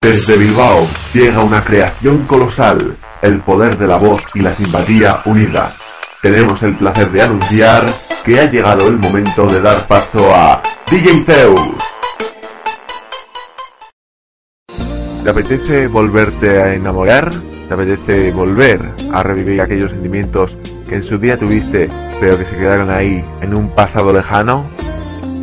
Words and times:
Desde 0.00 0.36
Bilbao 0.36 0.86
llega 1.12 1.42
una 1.42 1.64
creación 1.64 2.24
colosal, 2.26 2.96
el 3.20 3.40
poder 3.40 3.76
de 3.76 3.88
la 3.88 3.96
voz 3.96 4.22
y 4.32 4.40
la 4.40 4.54
simpatía 4.54 5.20
unidas. 5.24 5.76
Tenemos 6.22 6.62
el 6.62 6.76
placer 6.76 7.10
de 7.10 7.22
anunciar 7.22 7.82
que 8.24 8.38
ha 8.38 8.48
llegado 8.48 8.88
el 8.88 8.96
momento 8.96 9.46
de 9.46 9.60
dar 9.60 9.88
paso 9.88 10.32
a 10.32 10.62
DJ 10.88 11.24
Zeus. 11.24 11.60
¿Te 15.24 15.30
apetece 15.30 15.88
volverte 15.88 16.62
a 16.62 16.74
enamorar? 16.74 17.30
¿Te 17.66 17.74
apetece 17.74 18.30
volver 18.30 18.80
a 19.12 19.24
revivir 19.24 19.60
aquellos 19.60 19.90
sentimientos 19.90 20.56
que 20.88 20.94
en 20.94 21.02
su 21.02 21.18
día 21.18 21.36
tuviste, 21.36 21.90
pero 22.20 22.38
que 22.38 22.44
se 22.44 22.56
quedaron 22.56 22.90
ahí 22.90 23.24
en 23.40 23.52
un 23.52 23.74
pasado 23.74 24.12
lejano? 24.12 24.64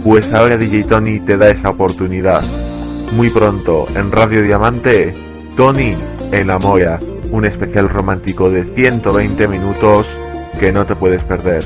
Pues 0.04 0.32
ahora 0.34 0.56
DJ 0.56 0.86
Tony 0.86 1.20
te 1.20 1.36
da 1.36 1.50
esa 1.50 1.72
oportunidad. 1.72 2.42
Muy 3.16 3.30
pronto 3.30 3.88
en 3.96 4.12
Radio 4.12 4.44
Diamante, 4.44 5.14
Tony 5.56 5.96
enamora, 6.34 7.00
un 7.32 7.46
especial 7.46 7.88
romántico 7.88 8.50
de 8.50 8.66
120 8.76 9.48
minutos 9.48 10.06
que 10.60 10.74
no 10.74 10.86
te 10.86 10.98
puedes 10.98 11.24
perder. 11.24 11.64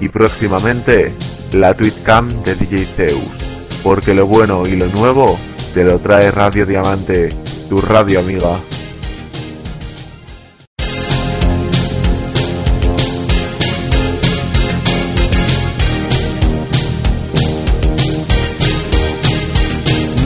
Y 0.00 0.08
próximamente, 0.08 1.12
la 1.52 1.74
Tweetcam 1.74 2.28
de 2.42 2.56
DJ 2.56 2.84
Zeus, 2.86 3.80
porque 3.84 4.14
lo 4.14 4.26
bueno 4.26 4.66
y 4.66 4.74
lo 4.74 4.86
nuevo 4.88 5.38
te 5.74 5.84
lo 5.84 6.00
trae 6.00 6.32
Radio 6.32 6.66
Diamante, 6.66 7.28
tu 7.68 7.80
radio 7.80 8.18
amiga. 8.18 8.58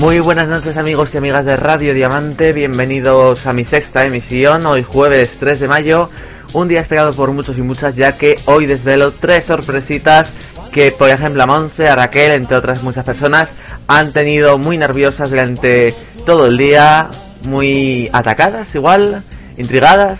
Muy 0.05 0.21
buenas 0.21 0.51
noches 0.51 0.77
amigos 0.77 1.09
y 1.15 1.17
amigas 1.17 1.47
de 1.47 1.57
Radio 1.57 1.95
Diamante, 1.95 2.53
bienvenidos 2.53 3.47
a 3.47 3.55
mi 3.55 3.65
sexta 3.65 4.05
emisión, 4.05 4.67
hoy 4.67 4.83
jueves 4.83 5.31
3 5.41 5.61
de 5.61 5.67
mayo, 5.67 6.11
un 6.53 6.69
día 6.69 6.83
esperado 6.83 7.15
por 7.15 7.33
muchos 7.33 7.57
y 7.57 7.63
muchas 7.63 7.97
ya 7.97 8.13
que 8.13 8.39
hoy 8.45 8.67
desvelo 8.67 9.13
tres 9.13 9.47
sorpresitas 9.47 10.29
que 10.75 10.93
por 10.93 11.09
ejemplo 11.09 11.43
a 11.43 11.47
Monse, 11.47 11.89
a 11.89 11.97
Raquel, 11.97 12.33
entre 12.33 12.55
otras 12.55 12.83
muchas 12.83 13.07
personas, 13.07 13.49
han 13.87 14.13
tenido 14.13 14.59
muy 14.59 14.77
nerviosas 14.77 15.31
durante 15.31 15.95
todo 16.27 16.49
el 16.49 16.59
día, 16.59 17.09
muy 17.45 18.11
atacadas 18.13 18.75
igual, 18.75 19.23
intrigadas. 19.57 20.19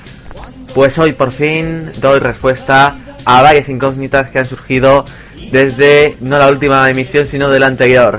Pues 0.75 0.97
hoy 0.99 1.13
por 1.13 1.31
fin 1.31 1.93
doy 2.01 2.21
respuesta 2.21 2.97
a 3.27 3.43
varias 3.43 3.69
incógnitas 3.69 4.31
que 4.31 4.39
han 4.39 4.47
surgido 4.47 5.05
desde 5.53 6.17
no 6.23 6.39
la 6.39 6.49
última 6.49 6.89
emisión 6.89 7.27
sino 7.27 7.51
de 7.51 7.61
la 7.61 7.67
anterior. 7.67 8.19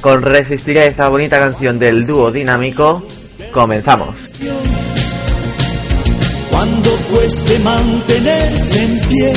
Con 0.00 0.22
Resistiré 0.22 0.86
esta 0.86 1.08
bonita 1.08 1.38
canción 1.38 1.78
del 1.78 2.06
dúo 2.06 2.30
dinámico, 2.30 3.04
comenzamos. 3.52 4.14
Cuando 6.50 6.90
cueste 7.12 7.58
mantenerse 7.58 8.84
en 8.84 9.00
pie, 9.08 9.32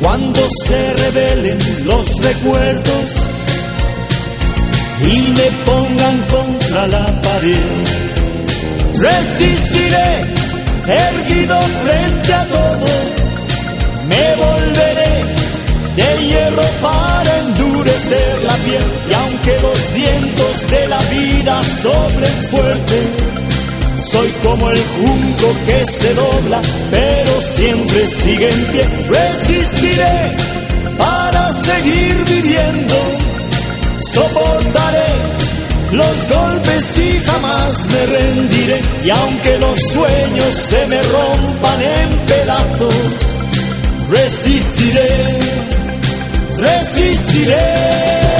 cuando 0.00 0.40
se 0.64 0.94
revelen 0.94 1.58
los 1.84 2.22
recuerdos 2.22 3.22
y 5.02 5.32
me 5.32 5.50
pongan 5.66 6.22
contra 6.30 6.86
la 6.86 7.20
pared, 7.20 7.56
resistiré 8.94 10.38
erguido 10.86 11.60
frente 11.84 12.32
a 12.32 12.44
todo, 12.44 12.86
me 14.08 14.36
volveré 14.36 15.24
de 15.96 16.26
hierro 16.26 16.62
para 16.80 17.17
endurecer 17.88 18.42
la 18.44 18.54
piel 18.56 18.84
y 19.08 19.12
aunque 19.14 19.58
los 19.60 19.92
vientos 19.92 20.70
de 20.70 20.88
la 20.88 20.98
vida 20.98 21.64
soplen 21.64 22.48
fuerte, 22.50 23.02
soy 24.02 24.30
como 24.42 24.70
el 24.70 24.78
junco 24.78 25.54
que 25.66 25.86
se 25.86 26.14
dobla, 26.14 26.60
pero 26.90 27.42
siempre 27.42 28.06
sigue 28.06 28.48
en 28.50 28.64
pie. 28.66 28.88
Resistiré 29.08 30.36
para 30.96 31.52
seguir 31.52 32.24
viviendo, 32.24 32.94
soportaré 34.02 35.38
los 35.92 36.28
golpes 36.28 36.98
y 36.98 37.24
jamás 37.24 37.86
me 37.86 38.06
rendiré. 38.06 38.80
Y 39.04 39.10
aunque 39.10 39.58
los 39.58 39.80
sueños 39.80 40.54
se 40.54 40.86
me 40.86 41.02
rompan 41.02 41.82
en 41.82 42.10
pedazos, 42.26 42.94
resistiré 44.08 45.68
resistiré. 46.58 48.37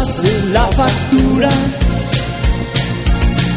Pase 0.00 0.42
la 0.52 0.66
factura, 0.68 1.50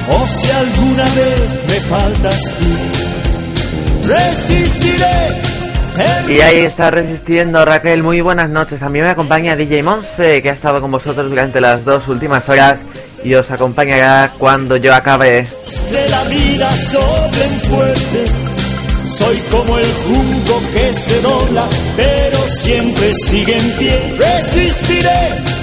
o 0.10 0.28
si 0.28 0.52
alguna 0.52 1.04
vez 1.04 1.42
me 1.68 1.80
faltas 1.82 2.42
tú, 2.60 4.08
resistiré. 4.10 5.08
Y 6.28 6.42
ahí 6.42 6.60
está 6.62 6.92
resistiendo 6.92 7.64
Raquel, 7.64 8.04
muy 8.04 8.20
buenas 8.22 8.50
noches. 8.50 8.82
A 8.82 8.90
mí 8.90 9.00
me 9.00 9.10
acompaña 9.10 9.56
DJ 9.56 9.84
Monse, 9.84 10.42
que 10.42 10.50
ha 10.50 10.54
estado 10.54 10.82
con 10.82 10.92
vosotros 10.92 11.30
durante 11.30 11.62
las 11.62 11.86
dos 11.86 12.08
últimas 12.08 12.50
horas 12.50 12.80
y 13.24 13.36
os 13.36 13.50
acompañará 13.50 14.30
cuando 14.38 14.76
yo 14.76 14.94
acabe. 14.94 15.48
De 15.92 16.10
la 16.10 16.24
vida 16.26 16.72
soplen 16.76 17.62
fuerte, 17.62 18.26
soy 19.08 19.38
como 19.50 19.78
el 19.78 19.94
junco 20.08 20.62
que 20.74 20.94
se 20.94 21.22
dobla, 21.22 21.66
pero 21.96 22.40
siempre 22.50 23.14
sigue 23.14 23.58
en 23.58 23.72
pie. 23.78 24.16
Resistiré 24.18 25.63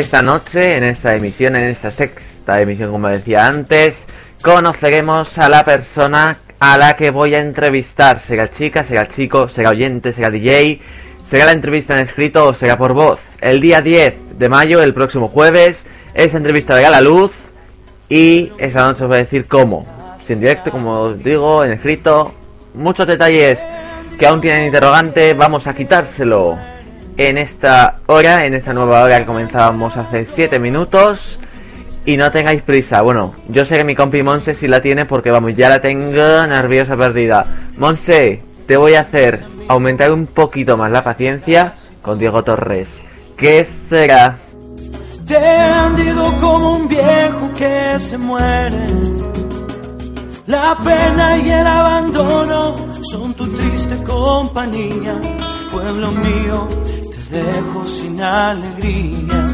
Esta 0.00 0.22
noche, 0.22 0.78
en 0.78 0.84
esta 0.84 1.14
emisión, 1.14 1.56
en 1.56 1.64
esta 1.64 1.90
sexta 1.90 2.60
emisión, 2.60 2.90
como 2.90 3.08
decía 3.08 3.46
antes, 3.46 3.94
conoceremos 4.40 5.36
a 5.36 5.50
la 5.50 5.62
persona 5.62 6.38
a 6.58 6.78
la 6.78 6.96
que 6.96 7.10
voy 7.10 7.34
a 7.34 7.38
entrevistar. 7.38 8.20
Será 8.20 8.50
chica, 8.50 8.82
será 8.82 9.08
chico, 9.08 9.50
será 9.50 9.70
oyente, 9.70 10.14
será 10.14 10.30
DJ, 10.30 10.80
será 11.28 11.44
la 11.44 11.52
entrevista 11.52 12.00
en 12.00 12.06
escrito 12.06 12.46
o 12.46 12.54
será 12.54 12.78
por 12.78 12.94
voz. 12.94 13.20
El 13.42 13.60
día 13.60 13.82
10 13.82 14.38
de 14.38 14.48
mayo, 14.48 14.82
el 14.82 14.94
próximo 14.94 15.28
jueves, 15.28 15.84
esa 16.14 16.38
entrevista 16.38 16.74
verá 16.74 16.88
la 16.88 17.02
luz 17.02 17.32
y 18.08 18.50
esa 18.56 18.84
noche 18.84 19.02
os 19.02 19.08
voy 19.08 19.18
a 19.18 19.24
decir 19.24 19.46
cómo. 19.46 19.86
Si 20.24 20.32
en 20.32 20.40
directo, 20.40 20.70
como 20.70 20.98
os 20.98 21.22
digo, 21.22 21.62
en 21.62 21.72
escrito, 21.72 22.32
muchos 22.72 23.06
detalles 23.06 23.60
que 24.18 24.26
aún 24.26 24.40
tienen 24.40 24.64
interrogante, 24.64 25.34
vamos 25.34 25.66
a 25.66 25.74
quitárselo 25.74 26.58
en 27.20 27.36
esta 27.36 27.98
hora, 28.06 28.46
en 28.46 28.54
esta 28.54 28.72
nueva 28.72 29.02
hora 29.02 29.18
que 29.18 29.26
comenzábamos 29.26 29.94
hace 29.98 30.24
7 30.24 30.58
minutos. 30.58 31.38
Y 32.06 32.16
no 32.16 32.30
tengáis 32.32 32.62
prisa. 32.62 33.02
Bueno, 33.02 33.34
yo 33.48 33.66
sé 33.66 33.76
que 33.76 33.84
mi 33.84 33.94
compi 33.94 34.22
Monse 34.22 34.54
sí 34.54 34.66
la 34.66 34.80
tiene 34.80 35.04
porque 35.04 35.30
vamos, 35.30 35.54
ya 35.54 35.68
la 35.68 35.82
tengo 35.82 36.46
nerviosa 36.46 36.96
perdida. 36.96 37.44
Monse, 37.76 38.42
te 38.66 38.78
voy 38.78 38.94
a 38.94 39.00
hacer 39.00 39.44
aumentar 39.68 40.10
un 40.12 40.26
poquito 40.28 40.78
más 40.78 40.90
la 40.90 41.04
paciencia 41.04 41.74
con 42.00 42.18
Diego 42.18 42.42
Torres. 42.42 42.88
¿Qué 43.36 43.68
será? 43.90 44.38
Tendido 45.26 46.34
como 46.40 46.76
un 46.76 46.88
viejo 46.88 47.50
que 47.54 48.00
se 48.00 48.16
muere. 48.16 48.86
La 50.46 50.74
pena 50.82 51.36
y 51.36 51.50
el 51.50 51.66
abandono 51.66 52.74
son 53.02 53.34
tu 53.34 53.46
triste 53.46 54.02
compañía. 54.02 55.20
Pueblo 55.70 56.10
mío, 56.10 56.66
dejo 57.30 57.84
sin 57.86 58.20
alegría. 58.20 59.46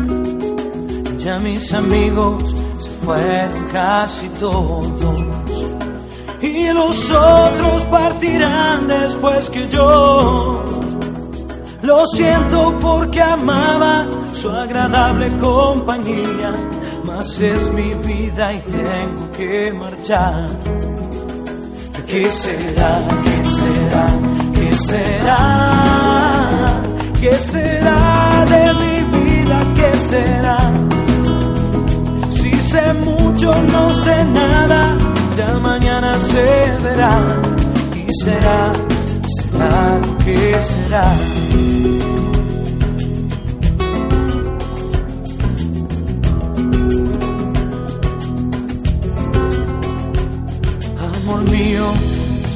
Ya 1.19 1.39
mis 1.39 1.73
amigos 1.73 2.55
se 2.79 2.91
fueron 3.05 3.65
casi 3.73 4.29
todos. 4.41 5.25
Y 6.41 6.73
los 6.73 7.11
otros 7.11 7.85
partirán 7.91 8.87
después 8.87 9.51
que 9.51 9.69
yo. 9.69 10.65
Lo 11.83 12.07
siento 12.09 12.77
porque 12.81 13.23
amaba 13.23 14.07
su 14.33 14.51
agradable 14.51 15.31
compañía, 15.39 16.55
mas 17.05 17.41
es 17.41 17.73
mi 17.73 17.95
vida 17.95 18.53
y 18.55 18.61
tengo 18.61 19.31
que 19.37 19.73
marchar. 19.73 20.49
¿Qué 22.07 22.31
será? 22.31 23.03
¿Qué 23.25 23.45
será? 23.45 24.07
¿Qué 24.55 24.73
será? 24.79 26.26
¿Qué 27.21 27.33
será 27.33 28.45
de 28.53 28.63
mi 28.81 28.97
vida? 29.25 29.59
¿Qué 29.75 29.91
será? 30.11 30.59
Si 32.31 32.53
sé 32.71 32.95
mucho, 33.05 33.55
no 33.73 33.95
sé 34.05 34.25
nada, 34.27 34.97
ya 35.37 35.59
mañana 35.63 36.15
se 36.21 36.45
verá. 36.85 37.13
¿Qué 37.93 38.07
será? 38.23 38.73
¿Será? 39.35 40.01
¿Qué 40.25 40.57
será? 40.71 41.15
Amor 50.99 51.43
mío, 51.51 51.87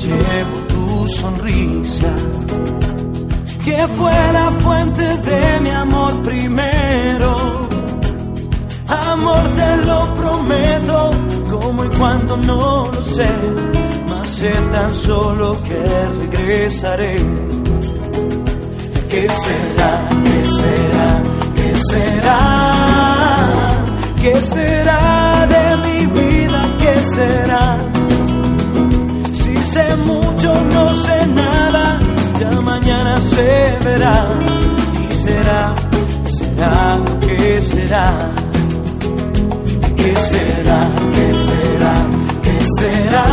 llevo 0.03 0.57
tu 0.69 1.09
sonrisa, 1.09 2.12
que 3.65 3.89
fue 3.89 4.12
la 4.33 4.51
fuente 4.62 5.03
de 5.03 5.61
mi 5.61 5.71
amor 5.71 6.12
primero. 6.23 7.37
Amor, 8.89 9.43
te 9.57 9.77
lo 9.87 10.15
prometo, 10.15 11.11
como 11.51 11.85
y 11.85 11.89
cuando 11.89 12.37
no 12.37 12.89
lo 12.93 13.03
sé, 13.03 13.29
mas 14.09 14.29
sé 14.29 14.53
tan 14.73 14.95
solo 14.95 15.57
que 15.62 15.81
regresaré. 16.21 17.17
¿Qué 19.11 19.29
será? 19.29 19.93
¿Qué 20.25 20.45
será? 20.59 21.09
¿Qué 21.57 21.75
será? 21.91 22.41
¿Qué 24.23 24.35
será 24.55 25.47
de 25.55 25.65
mi 25.87 26.07
vida? 26.07 26.62
¿Qué 26.79 27.01
será? 27.15 27.79
Si 29.33 29.57
sé 29.57 29.97
mucho, 30.07 30.55
no 30.75 30.95
sé 31.05 31.27
nada, 31.27 31.99
ya 32.40 32.60
mañana 32.60 33.20
se 33.20 33.78
verá. 33.84 34.28
Y 35.10 35.14
será, 35.14 35.75
será, 36.37 36.98
¿qué 37.20 37.60
será? 37.60 38.06
¿Qué 39.96 40.12
será? 40.31 40.78
¿Qué 41.14 41.26
será? 41.46 41.94
¿Qué 42.44 42.56
será? 42.78 43.30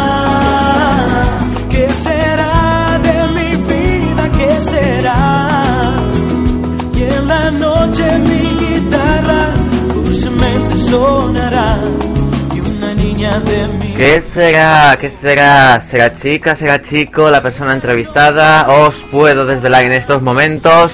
¿Qué 13.98 14.24
será? 14.32 14.96
¿Qué 15.02 15.10
será? 15.10 15.82
¿Será 15.82 16.16
chica? 16.16 16.56
¿Será 16.56 16.80
chico? 16.84 17.32
La 17.32 17.42
persona 17.42 17.74
entrevistada. 17.74 18.70
Os 18.70 18.94
puedo 19.12 19.44
desvelar 19.46 19.86
en 19.86 19.94
estos 19.94 20.22
momentos 20.22 20.92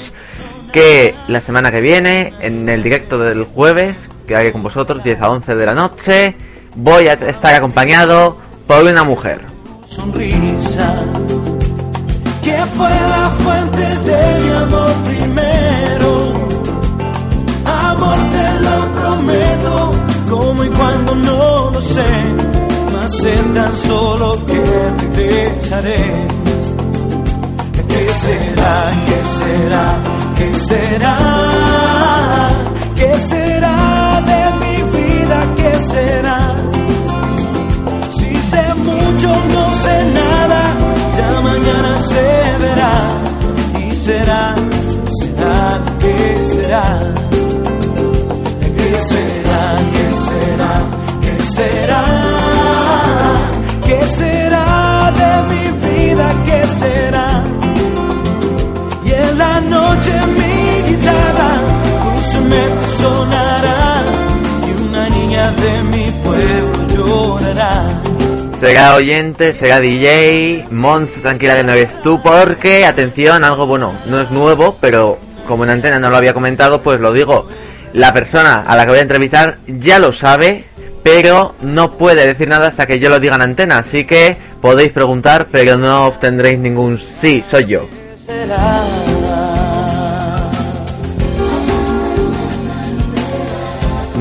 que 0.72 1.14
la 1.28 1.42
semana 1.42 1.70
que 1.70 1.82
viene, 1.82 2.34
en 2.40 2.70
el 2.70 2.82
directo 2.82 3.20
del 3.20 3.44
jueves, 3.44 4.10
que 4.26 4.38
haré 4.38 4.54
con 4.54 4.64
vosotros, 4.64 5.04
10 5.04 5.22
a 5.22 5.30
11 5.30 5.56
de 5.56 5.66
la 5.66 5.74
noche, 5.74 6.36
voy 6.76 7.08
a 7.10 7.14
estar 7.14 7.54
acompañado 7.54 8.38
por 8.68 8.84
una 8.84 9.04
mujer. 9.04 9.42
sonrisa 9.86 10.96
que 12.42 12.58
fue 12.76 12.90
la 12.90 13.30
fuente 13.40 13.86
de 14.10 14.40
mi 14.40 14.50
amor 14.50 14.92
primero. 15.06 16.34
Amor, 17.66 18.18
te 18.32 18.60
lo 18.62 18.92
prometo, 19.02 19.94
como 20.30 20.64
y 20.64 20.70
cuando 20.70 21.16
no 21.16 21.72
lo 21.72 21.82
sé, 21.82 22.06
sé 23.21 23.36
tan 23.54 23.77
solo 23.77 24.45
que 24.45 24.60
regresaré. 25.00 26.01
¿Qué 27.89 28.10
será? 28.24 28.74
¿Qué 29.08 29.20
será? 29.39 29.86
¿Qué 30.38 30.53
será? 30.70 31.17
¿Qué 32.96 33.13
será 33.29 34.22
de 34.29 34.41
mi 34.62 34.75
vida? 34.98 35.39
¿Qué 35.60 35.74
será? 35.91 36.39
Si 38.17 38.36
sé 38.51 38.63
mucho, 38.89 39.29
no 39.55 39.65
sé 39.84 39.96
nada, 40.22 40.62
ya 41.17 41.41
mañana 41.50 42.00
se 42.12 42.27
verá. 42.63 42.93
Y 43.79 43.96
será, 43.96 44.55
será, 45.20 45.84
¿qué 46.00 46.46
será? 46.53 47.23
La 60.10 60.25
noche 60.25 60.33
mi 60.33 60.89
guitarra 60.89 61.62
dulcemente 62.13 62.88
sonará 62.98 64.03
y 64.67 64.81
una 64.83 65.10
niña 65.10 65.51
de 65.51 65.83
mi 65.83 66.12
pueblo 66.24 66.88
llorará. 66.95 67.88
Será 68.60 68.95
oyente, 68.95 69.53
será 69.53 69.79
DJ, 69.79 70.67
Mons, 70.72 71.12
tranquila 71.22 71.55
que 71.55 71.63
no 71.63 71.74
eres 71.74 72.01
tú, 72.01 72.22
porque, 72.22 72.86
atención, 72.86 73.43
algo 73.43 73.65
bueno, 73.65 73.93
no 74.05 74.22
es 74.22 74.31
nuevo, 74.31 74.77
pero 74.79 75.17
como 75.48 75.65
en 75.65 75.72
antena 75.72 76.00
no 76.00 76.10
lo 76.10 76.17
había 76.17 76.33
comentado, 76.33 76.81
pues 76.81 77.00
lo 77.00 77.12
digo. 77.12 77.48
La 77.91 78.13
persona 78.13 78.63
a 78.65 78.75
la 78.75 78.86
que 78.86 78.91
voy 78.91 79.00
a 79.00 79.03
entrevistar 79.03 79.57
ya 79.67 80.00
lo 80.00 80.13
sabe, 80.13 80.63
pero 81.03 81.53
no 81.62 81.91
puede 81.91 82.25
decir 82.25 82.48
nada 82.48 82.69
hasta 82.69 82.88
que 82.88 83.00
yo 83.00 83.10
lo 83.10 83.19
diga 83.19 83.36
en 83.36 83.41
antena, 83.41 83.79
así 83.79 84.05
que 84.05 84.38
podéis 84.62 84.93
preguntar, 84.93 85.48
pero 85.51 85.77
no 85.77 86.07
obtendréis 86.07 86.57
ningún 86.57 87.00
sí, 87.22 87.43
soy 87.48 87.65
yo. 87.65 87.88
será? 88.15 89.12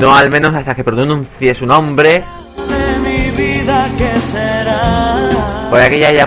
No 0.03 0.13
al 0.13 0.29
menos 0.29 0.53
hasta 0.53 0.75
que 0.75 0.83
pronuncie 0.83 1.55
su 1.55 1.65
nombre, 1.65 2.25
por 5.69 5.79
aquí 5.79 5.97
ya 5.97 6.09
hay 6.09 6.19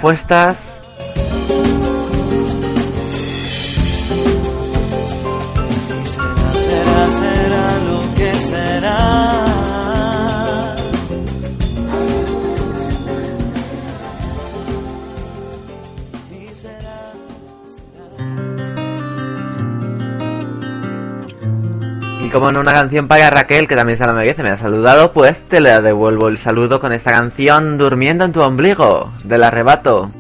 como 22.37 22.51
en 22.51 22.59
una 22.59 22.73
canción 22.73 23.09
para 23.09 23.31
Raquel, 23.31 23.67
que 23.67 23.77
también 23.77 23.97
se 23.97 24.05
la 24.05 24.13
merece, 24.13 24.43
me 24.43 24.51
ha 24.51 24.59
saludado, 24.59 25.13
pues 25.13 25.41
te 25.49 25.59
le 25.59 25.81
devuelvo 25.81 26.29
el 26.29 26.37
saludo 26.37 26.81
con 26.81 26.93
esta 26.93 27.11
canción 27.11 27.79
Durmiendo 27.79 28.27
en 28.27 28.33
tu 28.33 28.43
ombligo, 28.43 29.11
del 29.25 29.43
arrebato. 29.43 30.11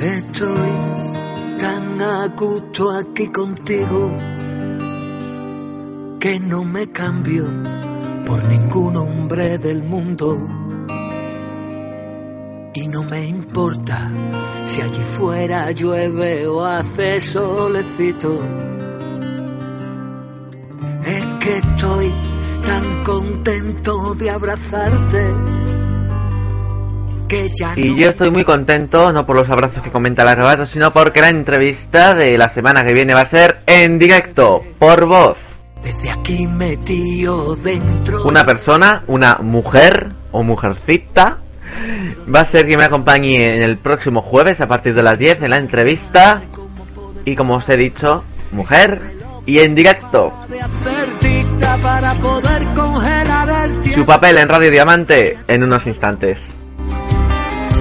Estoy 0.00 0.70
tan 1.58 2.00
a 2.00 2.28
gusto 2.28 2.92
aquí 2.92 3.28
contigo 3.28 4.16
que 6.18 6.40
no 6.40 6.64
me 6.64 6.90
cambio 6.90 7.44
por 8.24 8.42
ningún 8.44 8.96
hombre 8.96 9.58
del 9.58 9.82
mundo. 9.82 10.34
Y 12.74 12.88
no 12.88 13.04
me 13.04 13.26
importa 13.26 14.10
si 14.64 14.80
allí 14.80 15.00
fuera 15.00 15.70
llueve 15.72 16.46
o 16.46 16.64
hace 16.64 17.20
solecito. 17.20 18.40
Es 21.46 21.62
que 21.62 21.68
estoy 21.68 22.12
tan 22.64 23.04
contento 23.04 24.14
de 24.16 24.30
abrazarte. 24.30 25.34
Que 27.28 27.48
ya 27.56 27.72
Y 27.76 27.94
yo 27.94 28.10
estoy 28.10 28.30
muy 28.30 28.42
contento, 28.42 29.12
no 29.12 29.24
por 29.24 29.36
los 29.36 29.48
abrazos 29.48 29.80
que 29.80 29.92
comenta 29.92 30.22
el 30.22 30.28
arrebato, 30.28 30.66
sino 30.66 30.90
porque 30.90 31.20
la 31.20 31.28
entrevista 31.28 32.14
de 32.14 32.36
la 32.36 32.48
semana 32.48 32.84
que 32.84 32.92
viene 32.92 33.14
va 33.14 33.20
a 33.20 33.26
ser 33.26 33.58
en 33.66 33.96
directo, 33.96 34.64
por 34.80 35.06
voz. 35.06 35.36
desde 35.84 36.10
aquí 36.10 36.48
metido 36.48 37.54
dentro. 37.54 38.24
Una 38.24 38.44
persona, 38.44 39.04
una 39.06 39.36
mujer 39.36 40.08
o 40.32 40.42
mujercita, 40.42 41.38
va 42.32 42.40
a 42.40 42.44
ser 42.44 42.66
que 42.66 42.76
me 42.76 42.84
acompañe 42.84 43.56
en 43.56 43.62
el 43.62 43.78
próximo 43.78 44.20
jueves 44.20 44.60
a 44.60 44.66
partir 44.66 44.94
de 44.94 45.02
las 45.04 45.16
10 45.16 45.42
en 45.42 45.50
la 45.50 45.58
entrevista. 45.58 46.42
Y 47.24 47.36
como 47.36 47.54
os 47.54 47.68
he 47.68 47.76
dicho, 47.76 48.24
mujer 48.50 49.00
y 49.46 49.60
en 49.60 49.76
directo. 49.76 50.32
Para 51.86 52.14
poder 52.14 52.64
congelar 52.74 53.48
el 53.64 53.80
tiempo. 53.80 54.00
Su 54.00 54.06
papel 54.06 54.38
en 54.38 54.48
Radio 54.48 54.70
Diamante 54.72 55.38
en 55.46 55.62
unos 55.62 55.86
instantes. 55.86 56.40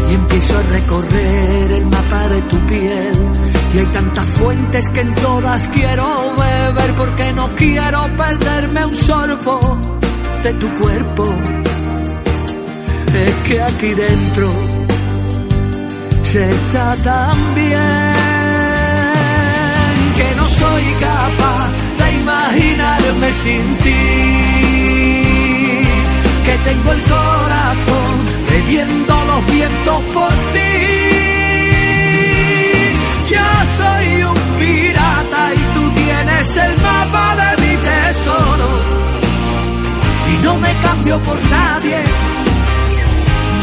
Y 0.10 0.14
empiezo 0.14 0.58
a 0.60 0.62
recorrer 0.62 1.72
el 1.72 1.86
mapa 1.88 2.30
de 2.30 2.42
tu 2.44 2.58
piel. 2.68 3.16
Y 3.74 3.80
hay 3.80 3.86
tantas 3.88 4.26
fuentes 4.26 4.90
que 4.90 5.02
en 5.02 5.16
todas 5.16 5.68
quiero 5.70 6.06
beber 6.38 6.92
porque 7.00 7.34
no 7.34 7.56
quiero 7.56 8.08
perderme 8.16 8.86
un 8.86 8.96
sorbo 8.96 9.60
de 10.44 10.54
tu 10.54 10.70
cuerpo. 10.76 11.26
Es 13.26 13.36
que 13.48 13.62
aquí 13.62 13.92
dentro 13.94 14.50
se 16.24 16.52
está 16.52 16.96
tan 16.98 17.56
bien 17.56 18.26
que 20.16 20.36
no 20.36 20.48
soy 20.48 20.84
capaz 21.00 21.72
de 22.00 22.14
imaginarme 22.22 23.34
sin 23.34 23.75
tengo 26.86 26.92
el 26.92 27.02
corazón 27.04 28.16
bebiendo 28.50 29.26
los 29.26 29.46
vientos 29.46 30.02
por 30.14 30.30
ti. 30.54 30.74
Yo 33.32 33.48
soy 33.78 34.24
un 34.24 34.38
pirata 34.60 35.54
y 35.54 35.74
tú 35.74 35.92
tienes 35.94 36.58
el 36.58 36.82
mapa 36.82 37.36
de 37.36 37.62
mi 37.64 37.78
tesoro. 37.78 38.70
Y 40.32 40.44
no 40.44 40.56
me 40.60 40.74
cambio 40.82 41.20
por 41.22 41.50
nadie. 41.50 41.98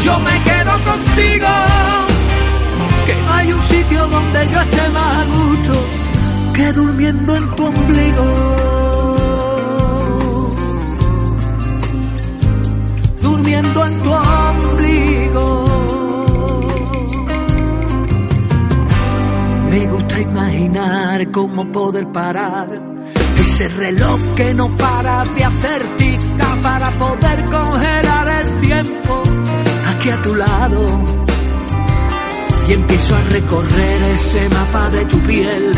Yo 0.03 0.19
me 0.19 0.43
quedo 0.43 0.83
contigo. 0.83 1.47
Que 3.05 3.15
no 3.25 3.33
hay 3.33 3.53
un 3.53 3.61
sitio 3.63 4.07
donde 4.07 4.49
yo 4.51 4.61
esté 4.61 4.89
más 4.89 5.27
que 6.53 6.73
durmiendo 6.73 7.35
en 7.35 7.55
tu 7.55 7.65
ombligo. 7.65 8.82
Durmiendo 13.43 13.85
en 13.85 14.01
tu 14.03 14.09
ombligo. 14.13 15.65
Me 19.69 19.87
gusta 19.87 20.19
imaginar 20.21 21.31
cómo 21.31 21.69
poder 21.69 22.07
parar 22.07 22.69
ese 23.37 23.67
reloj 23.67 24.19
que 24.37 24.53
no 24.53 24.69
para 24.77 25.25
de 25.25 25.43
hacer 25.43 25.81
tica 25.97 26.57
para 26.61 26.91
poder 26.97 27.43
congelar 27.51 28.45
el 28.45 28.57
tiempo 28.59 29.23
aquí 29.89 30.09
a 30.09 30.21
tu 30.21 30.35
lado 30.35 30.87
y 32.69 32.71
empiezo 32.71 33.13
a 33.13 33.21
recorrer 33.23 34.01
ese 34.13 34.47
mapa 34.47 34.89
de 34.89 35.05
tu 35.05 35.19
piel. 35.19 35.73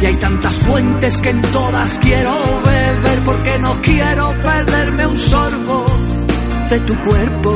Y 0.00 0.06
hay 0.06 0.14
tantas 0.14 0.54
fuentes 0.54 1.20
que 1.20 1.30
en 1.30 1.42
todas 1.42 1.98
quiero 1.98 2.36
beber 2.64 3.18
porque 3.24 3.58
no 3.58 3.82
quiero 3.82 4.32
perderme 4.44 5.06
un 5.08 5.18
sorbo 5.18 6.09
de 6.70 6.78
tu 6.80 6.94
cuerpo. 7.00 7.52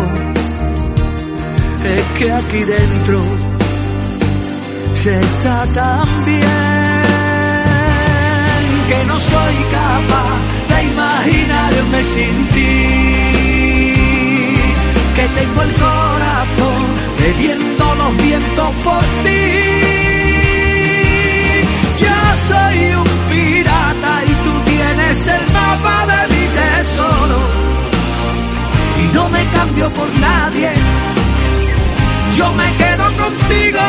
Es 1.84 2.02
que 2.18 2.32
aquí 2.32 2.64
dentro 2.64 3.20
se 4.94 5.20
está 5.20 5.66
tan 5.66 6.08
bien 6.24 6.44
que 8.88 9.04
no 9.06 9.20
soy 9.20 9.56
capaz 9.78 10.36
de 10.70 10.84
imaginarme 10.92 12.04
sin 12.04 12.48
ti 12.48 13.84
que 15.14 15.28
tengo 15.28 15.62
el 15.62 15.72
corazón 15.74 16.82
bebiendo 17.20 17.94
los 17.94 18.16
vientos 18.16 18.72
por 18.82 19.04
ti. 19.22 19.93
No 29.14 29.28
me 29.28 29.44
cambio 29.56 29.90
por 29.92 30.08
nadie, 30.18 30.70
yo 32.36 32.52
me 32.52 32.68
quedo 32.80 33.04
contigo. 33.22 33.84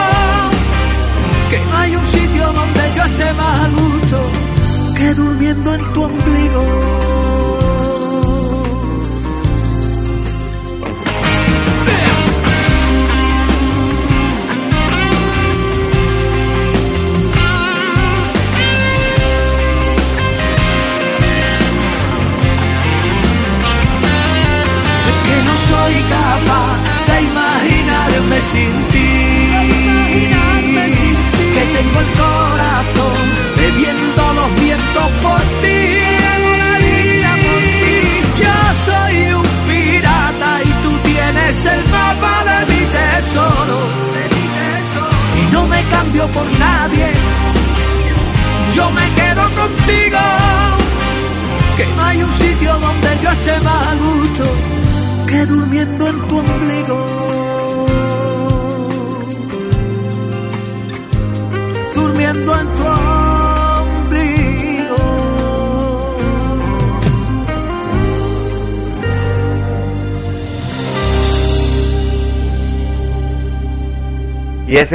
Que 1.50 1.60
no 1.70 1.78
hay 1.78 1.96
un 1.96 2.06
sitio 2.06 2.54
donde 2.54 2.82
yo 2.96 3.04
esté 3.04 3.34
más 3.34 3.60
a 3.60 4.96
que 4.98 5.14
durmiendo 5.14 5.74
en 5.74 5.94
tu 5.94 6.04
ombligo. 6.04 7.45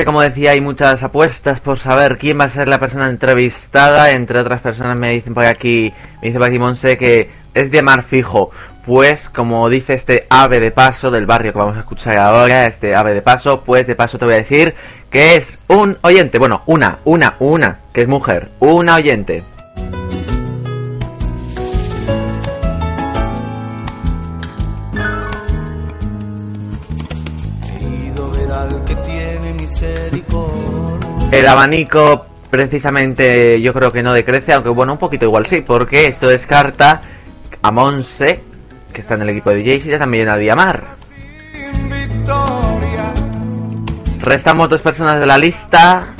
Como 0.04 0.22
decía, 0.22 0.52
hay 0.52 0.60
muchas 0.60 1.02
apuestas 1.02 1.60
por 1.60 1.78
saber 1.78 2.18
quién 2.18 2.38
va 2.38 2.44
a 2.44 2.48
ser 2.48 2.68
la 2.68 2.78
persona 2.78 3.06
entrevistada. 3.06 4.10
Entre 4.10 4.38
otras 4.38 4.60
personas 4.60 4.98
me 4.98 5.10
dicen 5.10 5.34
por 5.34 5.44
aquí, 5.44 5.92
me 6.20 6.28
dice 6.28 6.38
por 6.38 6.48
aquí 6.48 6.58
Monse 6.58 6.96
que 6.96 7.30
es 7.54 7.70
de 7.70 7.82
mar 7.82 8.04
fijo. 8.04 8.50
Pues, 8.86 9.28
como 9.28 9.68
dice 9.68 9.94
este 9.94 10.26
ave 10.30 10.58
de 10.58 10.70
paso 10.70 11.10
del 11.10 11.26
barrio 11.26 11.52
que 11.52 11.58
vamos 11.58 11.76
a 11.76 11.80
escuchar 11.80 12.16
ahora, 12.16 12.66
este 12.66 12.94
ave 12.94 13.14
de 13.14 13.22
paso, 13.22 13.62
pues 13.62 13.86
de 13.86 13.94
paso 13.94 14.18
te 14.18 14.24
voy 14.24 14.34
a 14.34 14.38
decir 14.38 14.74
que 15.10 15.36
es 15.36 15.58
un 15.68 15.98
oyente. 16.02 16.38
Bueno, 16.38 16.62
una, 16.66 16.98
una, 17.04 17.34
una, 17.38 17.80
que 17.92 18.02
es 18.02 18.08
mujer. 18.08 18.48
Una 18.60 18.96
oyente. 18.96 19.42
El 31.32 31.46
abanico 31.46 32.26
precisamente 32.50 33.60
yo 33.60 33.72
creo 33.72 33.92
que 33.92 34.02
no 34.02 34.12
decrece, 34.12 34.52
aunque 34.52 34.70
bueno, 34.70 34.92
un 34.92 34.98
poquito 34.98 35.24
igual 35.24 35.46
sí, 35.46 35.60
porque 35.60 36.06
esto 36.06 36.28
descarta 36.28 37.02
a 37.62 37.70
Monse, 37.70 38.42
que 38.92 39.00
está 39.02 39.14
en 39.14 39.22
el 39.22 39.30
equipo 39.30 39.50
de 39.50 39.62
DJs, 39.62 39.86
y 39.86 39.98
también 39.98 40.28
a 40.28 40.36
Diamar. 40.36 40.82
Restamos 44.20 44.68
dos 44.68 44.82
personas 44.82 45.18
de 45.20 45.26
la 45.26 45.38
lista. 45.38 46.14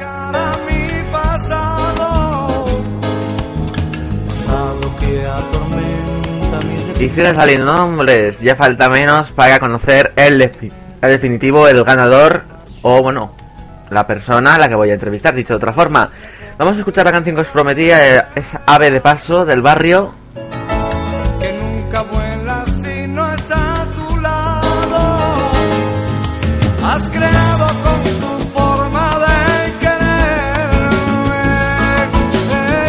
Y 6.98 7.08
siguen 7.08 7.34
saliendo 7.34 7.74
nombres. 7.74 8.40
Ya 8.40 8.56
falta 8.56 8.88
menos 8.88 9.30
para 9.30 9.58
conocer 9.58 10.12
el 10.16 10.50
definitivo, 11.00 11.66
el 11.66 11.82
ganador, 11.82 12.44
o 12.82 13.02
bueno, 13.02 13.32
la 13.90 14.06
persona 14.06 14.54
a 14.54 14.58
la 14.58 14.68
que 14.68 14.74
voy 14.74 14.90
a 14.90 14.94
entrevistar, 14.94 15.34
dicho 15.34 15.54
de 15.54 15.58
otra 15.58 15.72
forma. 15.72 16.10
Vamos 16.58 16.76
a 16.76 16.78
escuchar 16.78 17.04
la 17.06 17.12
canción 17.12 17.36
que 17.36 17.42
os 17.42 17.48
prometía, 17.48 18.18
eh, 18.18 18.24
es 18.34 18.44
Ave 18.66 18.90
de 18.90 19.00
Paso 19.00 19.44
del 19.44 19.62
barrio. 19.62 20.12
que 21.40 21.52
nunca 21.54 22.02
vuela 22.02 22.64
si 22.82 23.08
no 23.08 23.32
es 23.34 23.50
a 23.50 23.86
tu 23.96 24.20
lado. 24.20 25.00
Has 26.84 27.08
creado 27.08 27.66
con 27.84 28.02
tu 28.20 28.32
forma 28.58 29.06
de 29.24 29.72
quererme 29.80 31.42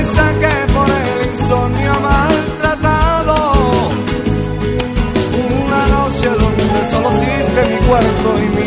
esa 0.01 0.27
que 0.41 0.73
por 0.73 0.87
el 0.89 1.33
insomnio 1.33 1.93
maltratado. 2.01 3.35
Una 5.63 5.81
noche 5.95 6.29
donde 6.29 6.91
solo 6.91 7.09
existe 7.11 7.61
mi 7.69 7.79
cuerpo 7.87 8.29
y 8.37 8.47
mi 8.55 8.60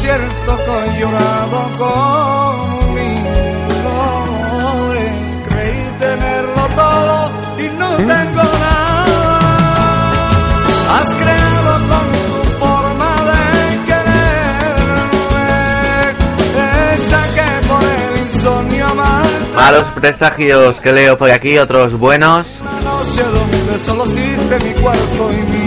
cierto 0.00 0.58
que 0.64 0.98
llorado 1.00 1.60
conmigo. 1.78 3.32
Creí 5.48 5.84
tenerlo 5.98 6.64
todo 6.74 7.30
y 7.58 7.66
no 7.78 7.90
tengo 7.96 8.42
nada. 8.42 9.38
Has 10.94 11.10
creado 11.14 11.72
con 11.90 12.04
tu 12.22 12.50
forma 12.58 13.10
de 13.30 13.40
quererme. 13.88 15.02
Esa 16.96 17.22
que 17.34 17.48
por 17.68 17.82
el 17.82 18.12
insomnio 18.22 18.86
maltratado 18.94 19.32
Malos 19.56 19.86
presagios 20.00 20.80
que 20.80 20.92
leo 20.92 21.16
por 21.18 21.30
aquí, 21.30 21.58
otros 21.58 21.98
buenos. 21.98 22.46
Una 22.60 22.80
noche 22.80 23.22
donde 23.22 23.78
solo 23.84 24.04
existe 24.04 24.54
mi 24.60 24.72
cuerpo 24.80 25.30
y 25.30 25.36
mi 25.50 25.61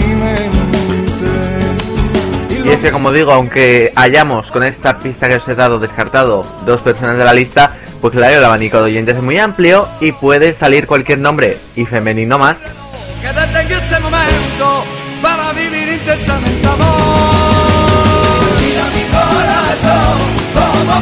Y 2.66 2.70
es 2.70 2.78
que 2.78 2.90
como 2.90 3.12
digo, 3.12 3.30
aunque 3.32 3.92
hayamos 3.94 4.50
con 4.50 4.64
esta 4.64 4.98
pista 4.98 5.28
que 5.28 5.36
os 5.36 5.46
he 5.46 5.54
dado 5.54 5.78
descartado 5.78 6.44
dos 6.66 6.80
personas 6.80 7.16
de 7.16 7.24
la 7.24 7.32
lista, 7.32 7.76
pues 8.00 8.12
claro, 8.12 8.38
el 8.38 8.44
abanico 8.44 8.78
de 8.78 8.84
oyentes 8.84 9.16
es 9.16 9.22
muy 9.22 9.38
amplio 9.38 9.86
y 10.00 10.10
puede 10.10 10.52
salir 10.52 10.88
cualquier 10.88 11.20
nombre 11.20 11.58
y 11.76 11.84
femenino 11.84 12.38
más. 12.38 12.56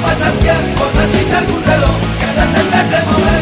pasa 0.03 0.31
tiempo, 0.41 0.85
que 0.93 2.27
detenga 2.27 2.81
este 2.83 3.11
momento 3.11 3.34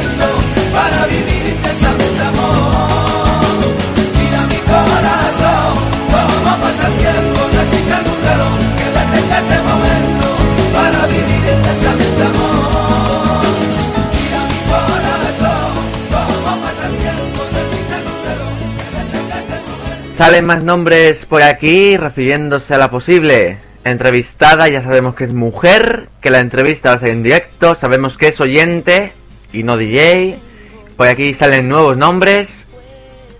Salen 20.22 20.44
más 20.44 20.62
nombres 20.62 21.26
por 21.26 21.42
aquí 21.42 21.96
refiriéndose 21.96 22.72
a 22.74 22.78
la 22.78 22.92
posible 22.92 23.58
entrevistada. 23.82 24.68
Ya 24.68 24.84
sabemos 24.84 25.16
que 25.16 25.24
es 25.24 25.34
mujer, 25.34 26.10
que 26.20 26.30
la 26.30 26.38
entrevista 26.38 26.90
va 26.90 26.94
a 26.94 27.00
ser 27.00 27.08
en 27.08 27.24
directo. 27.24 27.74
Sabemos 27.74 28.16
que 28.16 28.28
es 28.28 28.40
oyente 28.40 29.12
y 29.52 29.64
no 29.64 29.76
DJ. 29.76 30.38
Por 30.96 31.08
aquí 31.08 31.34
salen 31.34 31.68
nuevos 31.68 31.96
nombres. 31.96 32.50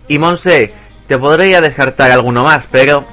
Y 0.09 0.18
Monse, 0.18 0.73
te 1.07 1.16
podría 1.18 1.61
descartar 1.61 2.11
alguno 2.11 2.42
más, 2.42 2.64
pero 2.68 3.05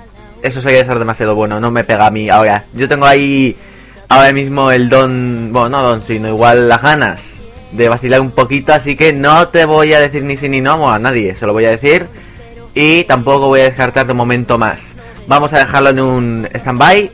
eso 0.41 0.63
sería 0.63 0.83
ser 0.83 0.97
demasiado 0.97 1.35
bueno. 1.35 1.59
No 1.59 1.69
me 1.69 1.83
pega 1.83 2.07
a 2.07 2.11
mí 2.11 2.27
ahora. 2.27 2.63
Yo 2.73 2.89
tengo 2.89 3.05
ahí 3.05 3.55
ahora 4.07 4.33
mismo 4.33 4.71
el 4.71 4.89
don, 4.89 5.53
bueno, 5.53 5.69
no 5.69 5.83
don, 5.83 6.07
sino 6.07 6.27
igual 6.27 6.67
las 6.67 6.81
ganas 6.81 7.21
de 7.71 7.87
vacilar 7.87 8.19
un 8.19 8.31
poquito. 8.31 8.73
Así 8.73 8.95
que 8.95 9.13
no 9.13 9.47
te 9.49 9.65
voy 9.65 9.93
a 9.93 9.99
decir 9.99 10.23
ni 10.23 10.37
sí 10.37 10.49
ni 10.49 10.59
no 10.59 10.91
a 10.91 10.97
nadie. 10.97 11.35
Se 11.35 11.45
lo 11.45 11.53
voy 11.53 11.65
a 11.65 11.69
decir 11.69 12.07
y 12.81 13.03
tampoco 13.03 13.49
voy 13.49 13.59
a 13.59 13.65
descartar 13.65 14.07
de 14.07 14.13
momento 14.13 14.57
más. 14.57 14.79
Vamos 15.27 15.51
a 15.51 15.59
dejarlo 15.59 15.89
en 15.89 15.99
un 15.99 16.49
stand-by, 16.53 17.11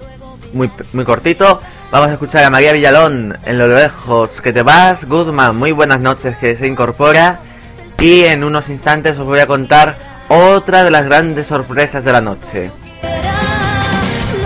muy, 0.53 0.69
muy 0.93 1.03
cortito. 1.03 1.59
Vamos 1.89 2.09
a 2.09 2.13
escuchar 2.13 2.43
a 2.43 2.51
María 2.51 2.71
Villalón 2.71 3.35
en 3.43 3.57
lo 3.57 3.67
lejos 3.67 4.41
que 4.41 4.53
te 4.53 4.61
vas. 4.61 5.03
Goodman, 5.05 5.57
muy 5.57 5.71
buenas 5.71 6.01
noches 6.01 6.37
que 6.37 6.55
se 6.55 6.67
incorpora. 6.67 7.39
Y 7.97 8.25
en 8.25 8.43
unos 8.43 8.69
instantes 8.69 9.17
os 9.17 9.25
voy 9.25 9.39
a 9.39 9.47
contar 9.47 9.97
otra 10.27 10.83
de 10.83 10.91
las 10.91 11.05
grandes 11.05 11.47
sorpresas 11.47 12.05
de 12.05 12.11
la 12.11 12.21
noche. 12.21 12.69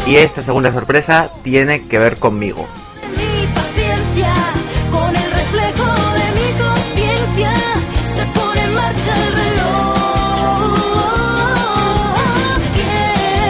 Y 0.07 0.15
esta 0.15 0.41
segunda 0.41 0.71
sorpresa 0.71 1.31
tiene 1.43 1.85
que 1.85 1.99
ver 1.99 2.15
conmigo. 2.15 2.65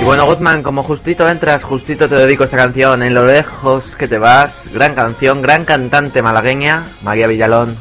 Bueno, 0.10 0.26
Goodman, 0.26 0.63
como 0.63 0.82
justito 0.82 1.30
entras, 1.30 1.62
justito 1.62 2.10
te 2.10 2.15
dedico 2.15 2.43
esta 2.43 2.58
canción. 2.58 3.04
En 3.04 3.13
lo 3.13 3.28
lejos 3.28 3.95
que 3.95 4.08
te 4.08 4.17
vas. 4.17 4.52
Gran 4.74 4.95
canción, 4.95 5.43
gran 5.43 5.65
cantante 5.65 6.24
malagueña, 6.24 6.84
María 7.04 7.28
Villalón. 7.28 7.78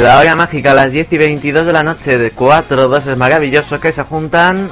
La 0.00 0.18
hora 0.18 0.34
mágica 0.34 0.70
a 0.70 0.74
las 0.74 0.90
10 0.90 1.12
y 1.12 1.18
22 1.18 1.66
de 1.66 1.72
la 1.74 1.82
noche 1.82 2.16
de 2.16 2.30
cuatro 2.30 2.88
dosis 2.88 3.18
maravillosos 3.18 3.78
que 3.78 3.92
se 3.92 4.02
juntan. 4.02 4.70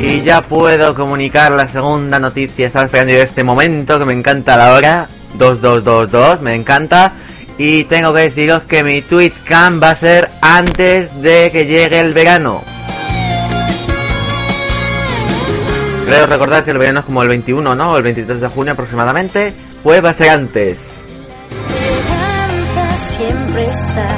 Y 0.00 0.22
ya 0.22 0.40
puedo 0.40 0.94
comunicar 0.94 1.52
la 1.52 1.68
segunda 1.68 2.18
noticia. 2.18 2.68
Estaba 2.68 2.86
esperando 2.86 3.12
yo 3.12 3.20
este 3.20 3.44
momento 3.44 3.98
que 3.98 4.06
me 4.06 4.14
encanta 4.14 4.56
la 4.56 4.72
hora. 4.72 5.08
2222, 5.34 6.40
me 6.40 6.54
encanta. 6.54 7.12
Y 7.58 7.84
tengo 7.84 8.14
que 8.14 8.22
deciros 8.22 8.62
que 8.62 8.82
mi 8.82 9.02
Twitchcam 9.02 9.82
va 9.82 9.90
a 9.90 9.96
ser 9.96 10.30
antes 10.40 11.20
de 11.20 11.50
que 11.52 11.66
llegue 11.66 12.00
el 12.00 12.14
verano. 12.14 12.71
Creo 16.12 16.26
recordar 16.26 16.62
que 16.62 16.72
el 16.72 16.76
verano 16.76 17.00
es 17.00 17.06
como 17.06 17.22
el 17.22 17.28
21, 17.30 17.74
¿no? 17.74 17.92
O 17.92 17.96
el 17.96 18.02
23 18.02 18.38
de 18.38 18.48
junio 18.48 18.74
aproximadamente. 18.74 19.54
Pues 19.82 20.04
va 20.04 20.10
a 20.10 20.14
ser 20.14 20.28
antes. 20.28 20.76
Siempre 23.16 23.64
está, 23.64 24.08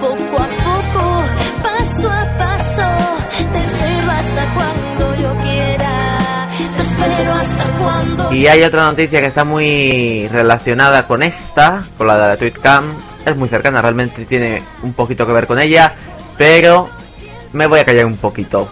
poco 0.00 0.40
a 0.40 0.46
poco, 0.46 1.24
paso 1.60 2.08
a 2.08 2.24
paso. 2.38 2.86
Te 3.52 3.58
espero 3.58 4.10
hasta 4.12 4.54
cuando 4.54 5.20
yo 5.20 5.36
quiera, 5.42 6.18
te 6.76 6.82
espero 6.82 7.32
hasta 7.32 7.64
cuando. 7.76 8.32
Y 8.32 8.46
hay 8.46 8.62
otra 8.62 8.84
noticia 8.84 9.20
que 9.20 9.26
está 9.26 9.42
muy 9.42 10.28
relacionada 10.28 11.08
con 11.08 11.24
esta, 11.24 11.84
con 11.98 12.06
la 12.06 12.14
de 12.14 12.28
la 12.28 12.36
Twitchcam. 12.36 12.94
Es 13.26 13.36
muy 13.36 13.48
cercana, 13.48 13.82
realmente 13.82 14.26
tiene 14.26 14.62
un 14.84 14.92
poquito 14.92 15.26
que 15.26 15.32
ver 15.32 15.48
con 15.48 15.58
ella, 15.58 15.92
pero 16.38 16.88
me 17.52 17.66
voy 17.66 17.80
a 17.80 17.84
callar 17.84 18.06
un 18.06 18.16
poquito. 18.16 18.70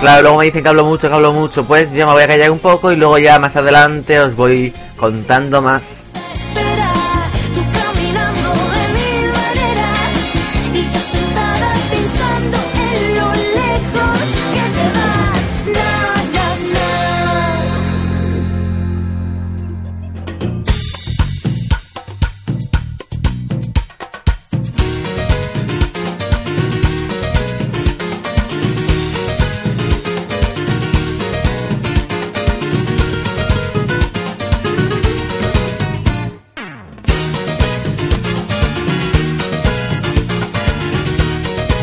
Claro, 0.00 0.22
luego 0.22 0.38
me 0.38 0.44
dicen 0.44 0.62
que 0.62 0.68
hablo 0.68 0.84
mucho, 0.84 1.08
que 1.08 1.14
hablo 1.14 1.32
mucho, 1.32 1.64
pues 1.64 1.90
yo 1.90 2.06
me 2.06 2.12
voy 2.12 2.22
a 2.22 2.28
callar 2.28 2.52
un 2.52 2.60
poco 2.60 2.92
y 2.92 2.96
luego 2.96 3.18
ya 3.18 3.40
más 3.40 3.56
adelante 3.56 4.20
os 4.20 4.36
voy 4.36 4.72
contando 4.96 5.60
más. 5.60 5.97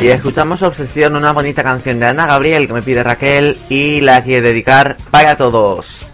Y 0.05 0.09
escuchamos 0.09 0.61
Obsesión, 0.61 1.15
una 1.15 1.31
bonita 1.31 1.63
canción 1.63 1.99
de 1.99 2.05
Ana 2.05 2.27
Gabriel 2.27 2.67
que 2.67 2.73
me 2.73 2.83
pide 2.83 3.01
Raquel 3.01 3.57
y 3.69 4.01
la 4.01 4.21
quiere 4.21 4.49
dedicar 4.49 4.97
para 5.09 5.35
todos. 5.35 6.05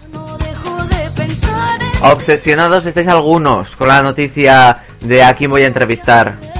Obsesionados 2.00 2.86
estáis 2.86 3.08
algunos 3.08 3.76
con 3.76 3.88
la 3.88 4.00
noticia 4.00 4.78
de 5.02 5.22
a 5.22 5.34
quién 5.34 5.50
voy 5.50 5.64
a 5.64 5.66
entrevistar. 5.66 6.51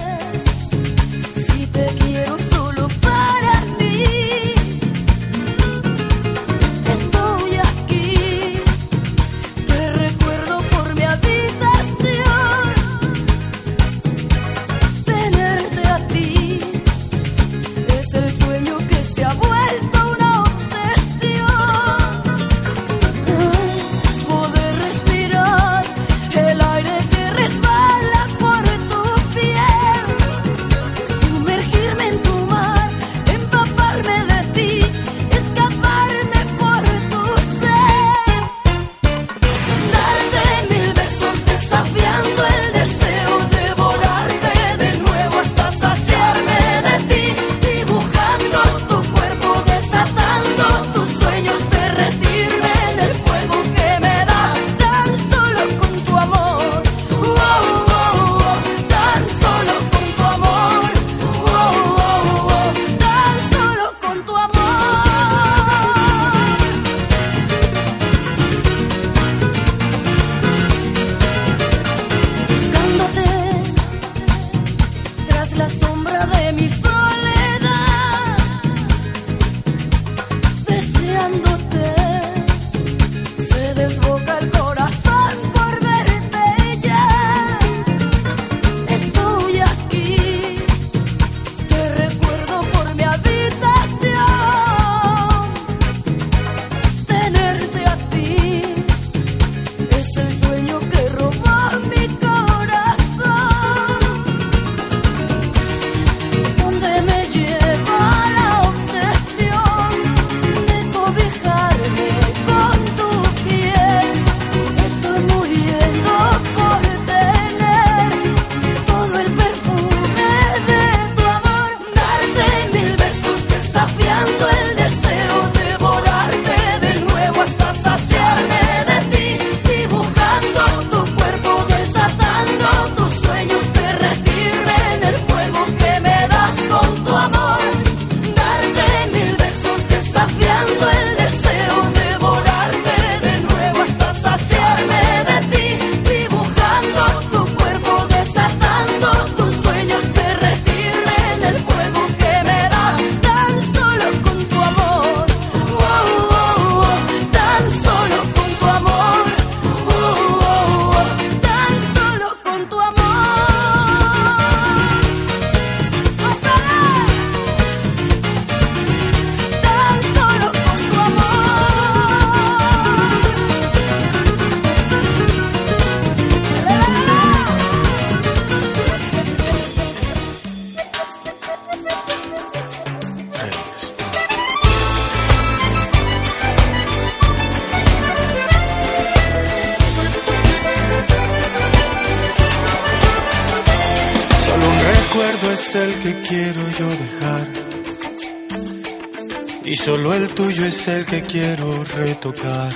Es 200.83 200.89
el 200.89 201.07
que 201.07 201.23
quiero 201.23 201.85
retocar. 201.85 202.73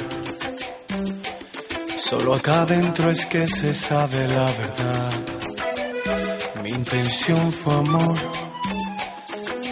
Solo 1.99 2.35
acá 2.35 2.62
adentro 2.62 3.11
es 3.11 3.27
que 3.27 3.49
se 3.49 3.75
sabe 3.75 4.29
la 4.29 4.45
verdad. 4.62 5.12
Mi 6.62 6.71
intención 6.71 7.53
fue 7.53 7.75
amor, 7.75 8.16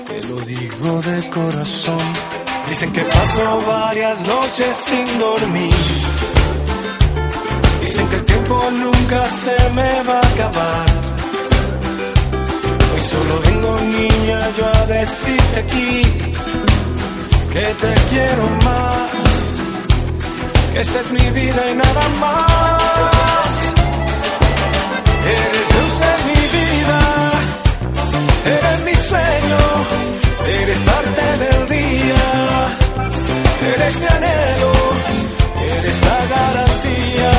te 0.09 0.21
lo 0.29 0.41
digo 0.41 1.03
de 1.03 1.31
corazón. 1.31 2.13
Dicen 2.69 2.93
que 2.93 3.03
paso 3.03 3.63
varias 3.67 4.23
noches 4.23 4.77
sin 4.77 5.19
dormir. 5.19 5.75
Dicen 7.83 8.09
que 8.09 8.17
el 8.17 8.25
tiempo 8.25 8.71
nunca 8.73 9.29
se 9.29 9.57
me 9.75 10.03
va 10.03 10.19
a 10.19 10.29
acabar. 10.33 10.87
Hoy 12.95 13.03
solo 13.13 13.41
vengo 13.47 13.81
niña 13.81 14.39
yo 14.57 14.67
a 14.67 14.87
decirte 14.87 15.61
aquí 15.61 16.34
que 17.55 17.61
te 17.61 17.95
quiero 18.11 18.45
más. 18.65 19.11
Que 20.73 20.81
esta 20.81 21.01
es 21.01 21.11
mi 21.13 21.27
vida 21.41 21.63
y 21.71 21.75
nada 21.77 22.09
más. 22.25 23.55
Eres 25.39 25.67
luz 25.77 25.97
en 26.13 26.21
mi 26.31 26.43
vida, 26.59 27.01
eres 28.57 28.79
mi 28.89 28.97
sueño, 29.11 29.63
eres 30.61 30.81
parte 30.91 31.27
del 31.45 31.61
día, 31.79 32.25
eres 33.73 33.95
mi 34.01 34.09
anhelo, 34.17 34.73
eres 35.77 35.99
la 36.09 36.21
garantía 36.35 37.35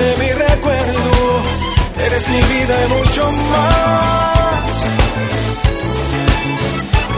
de 0.00 0.08
mi 0.20 0.30
recuerdo, 0.46 1.10
eres 2.06 2.28
mi 2.28 2.40
vida 2.52 2.74
y 2.84 2.88
mucho 2.94 3.32
más. 3.52 4.16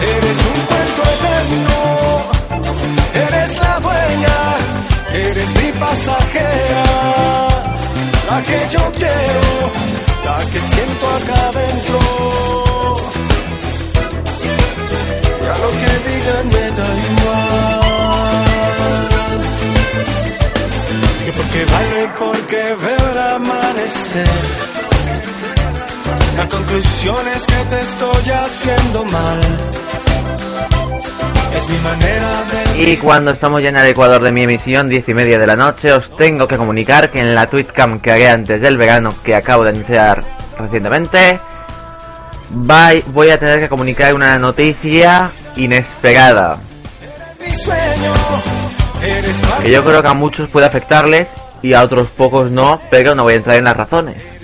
Eres 0.01 0.39
un 0.51 0.59
cuento 0.69 1.03
eterno, 1.15 1.77
eres 3.15 3.59
la 3.59 3.81
dueña, 3.81 4.39
eres 5.13 5.51
mi 5.63 5.73
pasajera, 5.73 6.85
la 8.31 8.43
que 8.43 8.59
yo 8.71 8.93
quiero, 8.97 9.47
la 10.25 10.39
que 10.51 10.61
siento 10.61 11.05
acá 11.19 11.39
adentro. 11.49 11.99
Ya 15.45 15.55
lo 15.65 15.71
que 15.81 15.93
digan 16.09 16.47
me 16.55 16.65
da 16.79 16.89
igual. 17.11 18.49
Que 21.25 21.33
porque 21.33 21.61
bailo 21.73 22.15
porque 22.19 22.61
veo 22.85 23.05
el 23.13 23.19
amanecer. 23.19 24.29
La 26.37 26.49
conclusión 26.49 27.29
es 27.29 27.45
que 27.45 27.65
te 27.71 27.81
estoy 27.81 28.33
haciendo 28.33 29.05
mal. 29.07 29.41
Es 31.55 31.69
mi 31.69 31.79
manera 31.79 32.45
de... 32.75 32.83
Y 32.83 32.97
cuando 32.99 33.33
estamos 33.33 33.63
ya 33.63 33.71
en 33.71 33.77
el 33.77 33.87
ecuador 33.87 34.23
de 34.23 34.31
mi 34.31 34.43
emisión, 34.43 34.89
10 34.89 35.09
y 35.09 35.15
media 35.15 35.39
de 35.39 35.47
la 35.47 35.57
noche, 35.57 35.93
os 35.93 36.17
tengo 36.17 36.47
que 36.47 36.57
comunicar 36.57 37.11
que 37.11 37.21
en 37.21 37.35
la 37.35 37.47
Twitchcam 37.47 38.01
que 38.01 38.13
haré 38.13 38.29
antes 38.29 38.61
del 38.61 38.77
verano, 38.77 39.15
que 39.25 39.35
acabo 39.35 39.65
de 39.65 39.71
anunciar 39.71 40.23
recientemente, 40.59 41.41
voy 42.51 43.31
a 43.31 43.39
tener 43.39 43.61
que 43.61 43.69
comunicar 43.69 44.15
una 44.15 44.39
noticia 44.39 45.31
inesperada. 45.57 46.59
Que 49.63 49.71
yo 49.71 49.85
creo 49.85 50.03
que 50.03 50.09
a 50.09 50.15
muchos 50.15 50.49
puede 50.49 50.67
afectarles 50.67 51.29
y 51.63 51.75
a 51.75 51.83
otros 51.83 52.09
pocos 52.09 52.51
no, 52.51 52.81
pero 52.91 53.15
no 53.15 53.25
voy 53.25 53.35
a 53.35 53.37
entrar 53.37 53.57
en 53.57 53.65
las 53.65 53.77
razones. 53.77 54.38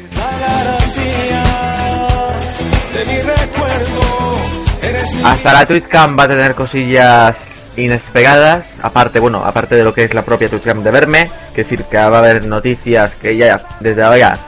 Hasta 5.25 5.53
la 5.55 5.67
Twitchcam 5.67 6.19
va 6.19 6.25
a 6.25 6.29
tener 6.29 6.55
cosillas 6.55 7.35
inesperadas, 7.77 8.67
aparte, 8.83 9.19
bueno, 9.21 9.43
aparte 9.45 9.75
de 9.75 9.83
lo 9.83 9.95
que 9.95 10.05
es 10.05 10.15
la 10.15 10.23
propia 10.23 10.49
Twitchcam 10.49 10.83
de 10.83 10.91
verme, 10.91 11.31
que 11.55 11.63
decir 11.65 11.85
que 11.85 11.97
va 11.97 12.05
a 12.05 12.19
haber 12.19 12.45
noticias 12.45 13.13
que 13.15 13.37
ya 13.37 13.61
desde 13.81 14.03
ahora 14.03 14.39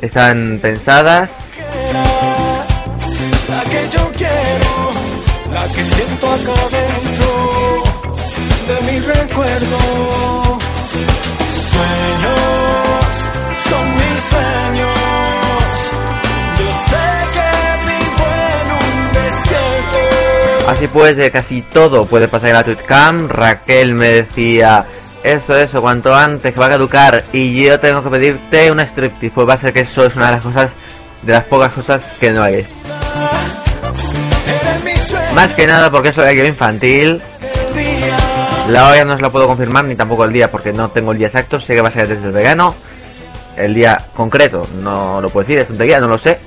están 0.00 0.58
pensadas. 0.60 1.30
la 3.48 3.62
que 3.62 3.88
yo 3.96 4.12
quiero, 4.14 4.92
la 5.52 5.66
que 5.74 5.84
siento 5.84 6.26
acá 6.26 6.52
dentro 6.76 7.82
de 8.68 8.92
mi 8.92 8.98
recuerdo. 9.00 9.78
Sueños 11.70 13.16
son 13.68 13.94
mis 13.96 14.22
sueños. 14.30 14.85
Así 20.68 20.88
pues, 20.88 21.30
casi 21.30 21.62
todo 21.62 22.06
puede 22.06 22.28
pasar 22.28 22.48
en 22.50 22.54
la 22.56 22.64
Twitchcam. 22.64 23.28
Raquel 23.28 23.94
me 23.94 24.08
decía, 24.08 24.84
eso, 25.22 25.56
eso, 25.56 25.80
cuanto 25.80 26.14
antes, 26.14 26.52
que 26.52 26.60
va 26.60 26.66
a 26.66 26.70
caducar 26.70 27.22
y 27.32 27.64
yo 27.64 27.78
tengo 27.80 28.02
que 28.02 28.10
pedirte 28.10 28.70
una 28.70 28.84
striptease. 28.84 29.32
Pues 29.34 29.48
va 29.48 29.54
a 29.54 29.58
ser 29.58 29.72
que 29.72 29.80
eso 29.80 30.04
es 30.04 30.14
una 30.16 30.26
de 30.26 30.32
las 30.32 30.42
cosas, 30.42 30.70
de 31.22 31.32
las 31.32 31.44
pocas 31.44 31.72
cosas 31.72 32.02
que 32.20 32.30
no 32.30 32.42
hay. 32.42 32.66
Más 35.34 35.48
que 35.54 35.66
nada 35.66 35.90
porque 35.90 36.08
es 36.08 36.18
horario 36.18 36.46
infantil. 36.46 37.22
del 37.42 37.74
día. 37.74 38.16
La 38.70 38.88
hora 38.88 39.04
no 39.04 39.14
os 39.14 39.20
la 39.20 39.30
puedo 39.30 39.46
confirmar 39.46 39.84
ni 39.84 39.94
tampoco 39.94 40.24
el 40.24 40.32
día 40.32 40.50
porque 40.50 40.72
no 40.72 40.90
tengo 40.90 41.12
el 41.12 41.18
día 41.18 41.28
exacto. 41.28 41.60
Sé 41.60 41.74
que 41.74 41.80
va 41.80 41.88
a 41.88 41.92
ser 41.92 42.08
desde 42.08 42.26
el 42.26 42.32
verano. 42.32 42.74
El 43.56 43.74
día 43.74 44.04
concreto 44.14 44.66
no 44.82 45.20
lo 45.20 45.30
puedo 45.30 45.46
decir, 45.46 45.60
es 45.60 45.68
tontería, 45.68 46.00
no 46.00 46.08
lo 46.08 46.18
sé. 46.18 46.38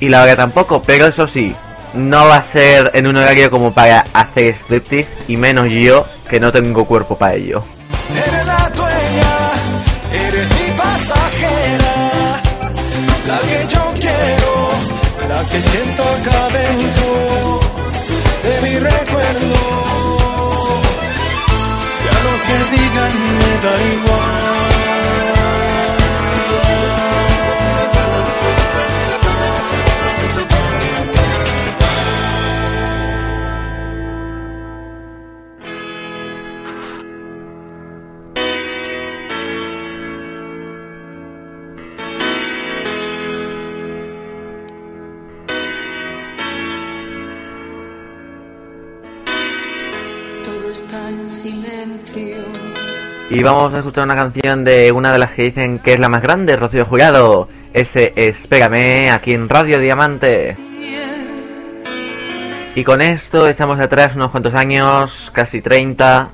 Y 0.00 0.08
la 0.08 0.22
hora 0.22 0.36
tampoco, 0.36 0.82
pero 0.82 1.06
eso 1.06 1.26
sí, 1.26 1.54
no 1.94 2.26
va 2.26 2.36
a 2.36 2.42
ser 2.42 2.90
en 2.94 3.06
un 3.06 3.16
horario 3.16 3.50
como 3.50 3.72
para 3.72 4.04
hacer 4.12 4.54
striptease 4.54 5.08
y 5.28 5.36
menos 5.36 5.70
yo 5.70 6.06
que 6.28 6.40
no 6.40 6.52
tengo 6.52 6.84
cuerpo 6.84 7.16
para 7.16 7.34
ello. 7.34 7.62
Eres 8.10 8.46
la 8.46 8.70
dueña, 8.74 9.50
eres 10.12 10.48
mi 10.50 10.76
pasajera, 10.76 11.94
la 13.26 13.38
que 13.38 13.74
yo 13.74 13.92
quiero, 13.94 15.28
la 15.28 15.40
que 15.48 15.60
siento 15.60 16.02
acá 16.02 16.48
dentro 16.52 17.60
de 18.42 18.60
mi 18.62 18.78
recuerdo. 18.78 19.56
Ya 22.04 22.16
lo 22.26 22.34
que 22.46 22.56
digan 22.76 23.12
me 23.38 23.50
da 23.64 23.74
igual. 23.94 24.23
Y 53.34 53.42
vamos 53.42 53.74
a 53.74 53.78
escuchar 53.78 54.04
una 54.04 54.14
canción 54.14 54.62
de 54.62 54.92
una 54.92 55.12
de 55.12 55.18
las 55.18 55.32
que 55.32 55.42
dicen 55.42 55.80
que 55.80 55.94
es 55.94 55.98
la 55.98 56.08
más 56.08 56.22
grande, 56.22 56.56
Rocío 56.56 56.84
Jurado. 56.84 57.48
Ese 57.72 58.12
Espérame, 58.14 59.10
aquí 59.10 59.34
en 59.34 59.48
Radio 59.48 59.80
Diamante. 59.80 60.56
Y 62.76 62.84
con 62.84 63.02
esto 63.02 63.48
echamos 63.48 63.80
atrás 63.80 64.14
unos 64.14 64.30
cuantos 64.30 64.54
años, 64.54 65.32
casi 65.34 65.60
30. 65.60 66.28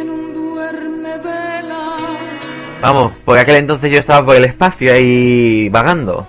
En 0.00 0.08
un 0.08 0.32
duerme 0.32 1.18
vela. 1.18 1.96
Vamos, 2.80 3.10
por 3.24 3.38
aquel 3.38 3.56
entonces 3.56 3.90
yo 3.90 3.98
estaba 3.98 4.24
por 4.24 4.36
el 4.36 4.44
espacio 4.44 4.92
ahí 4.92 5.68
vagando. 5.68 6.28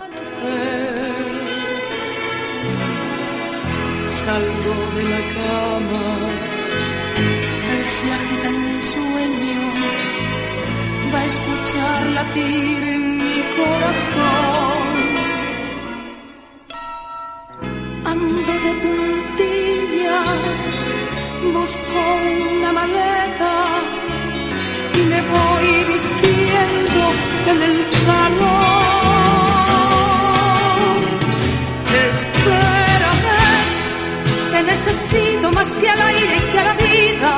Que 35.79 35.89
al 35.89 36.01
aire 36.01 36.35
y 36.37 36.51
que 36.51 36.59
a 36.59 36.63
la 36.63 36.73
vida. 36.73 37.33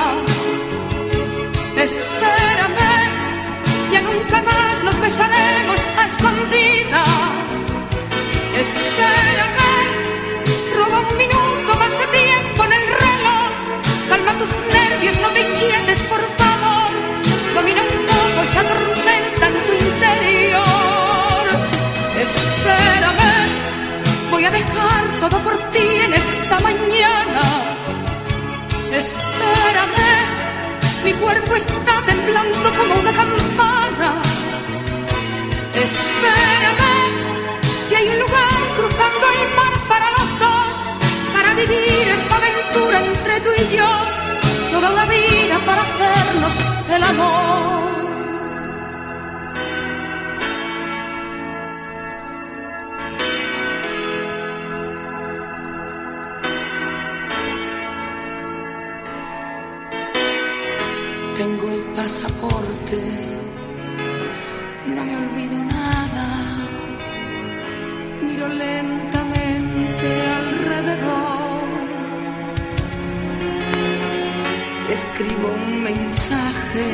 Espérame, 1.77 2.91
ya 3.91 4.01
nunca 4.01 4.41
más 4.41 4.83
nos 4.83 4.99
besaremos 4.99 5.79
a 5.99 6.01
escondidas. 6.09 7.07
Espérame, 8.63 9.71
roba 10.77 10.99
un 11.09 11.17
minuto 11.17 11.71
más 11.81 11.93
de 12.01 12.07
tiempo 12.19 12.63
en 12.65 12.73
el 12.79 12.85
reloj. 13.03 13.49
Calma 14.09 14.33
tus 14.39 14.51
nervios, 14.75 15.15
no 15.23 15.29
te 15.29 15.41
inquietes, 15.41 15.99
por 16.11 16.21
favor. 16.39 16.91
Domina 17.55 17.81
un 17.81 17.99
poco 18.11 18.37
esa 18.49 18.63
tormenta 18.71 19.43
en 19.51 19.55
tu 19.67 19.73
interior. 19.85 21.45
Espérame, 22.25 23.33
voy 24.31 24.45
a 24.45 24.51
dejar 24.51 25.03
todo 25.19 25.37
por 25.39 25.57
ti 25.71 25.85
en 26.05 26.13
esta 26.13 26.59
mañana. 26.59 27.30
Espérame, 29.53 30.11
mi 31.03 31.13
cuerpo 31.13 31.55
está 31.55 32.01
temblando 32.05 32.69
como 32.77 32.93
una 33.01 33.11
campana. 33.11 34.13
Espérame, 35.73 36.93
que 37.89 37.95
hay 37.97 38.07
un 38.09 38.19
lugar 38.19 38.59
cruzando 38.77 39.25
el 39.35 39.55
mar 39.59 39.73
para 39.87 40.11
los 40.11 40.39
dos, 40.39 40.73
para 41.33 41.53
vivir 41.53 42.07
esta 42.07 42.35
aventura 42.35 42.99
entre 43.05 43.41
tú 43.41 43.49
y 43.63 43.75
yo, 43.75 43.89
toda 44.71 44.91
una 44.91 45.05
vida 45.05 45.59
para 45.65 45.81
hacernos 45.81 46.53
el 46.95 47.03
amor. 47.03 48.00
No 64.85 65.05
me 65.05 65.15
olvido 65.15 65.57
nada. 65.63 66.27
Miro 68.21 68.47
lentamente 68.49 70.07
alrededor. 70.39 71.61
Escribo 74.89 75.47
un 75.65 75.83
mensaje, 75.83 76.85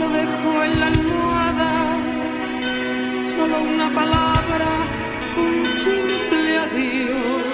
lo 0.00 0.08
dejo 0.08 0.64
en 0.64 0.80
la 0.80 0.86
almohada. 0.88 1.72
Solo 3.36 3.62
una 3.74 3.94
palabra, 3.94 4.70
un 5.36 5.70
simple 5.70 6.58
adiós. 6.66 7.46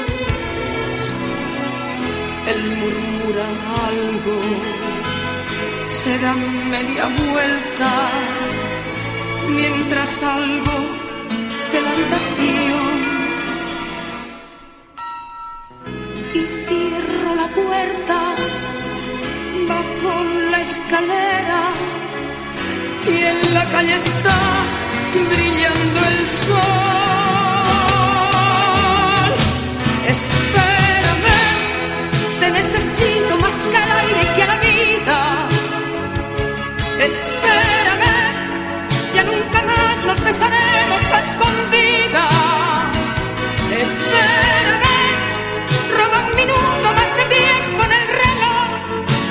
Él 2.50 2.60
murmura 2.80 3.46
algo, 3.88 4.36
se 6.02 6.18
da 6.18 6.32
media 6.68 7.06
vuelta 7.06 7.90
mientras 9.48 10.10
salgo 10.10 10.78
de 11.72 11.80
la 11.80 11.90
habitación 11.94 12.96
y 16.38 16.40
cierro 16.66 17.34
la 17.36 17.48
puerta 17.60 18.18
bajo 19.68 20.12
la 20.50 20.60
escalera 20.68 21.62
y 23.06 23.16
en 23.32 23.54
la 23.54 23.64
calle 23.70 23.94
está 23.94 24.38
brillando 25.30 25.98
el 26.10 26.26
sol. 26.26 26.91
Besaremos 41.22 41.28
a 41.28 41.30
escondidas. 41.30 42.90
Espérame, 43.70 45.00
roba 45.96 46.18
un 46.28 46.34
minuto 46.36 46.86
más 46.98 47.10
de 47.16 47.24
tiempo 47.36 47.80
en 47.84 47.92
el 47.92 48.06
reloj. 48.22 48.68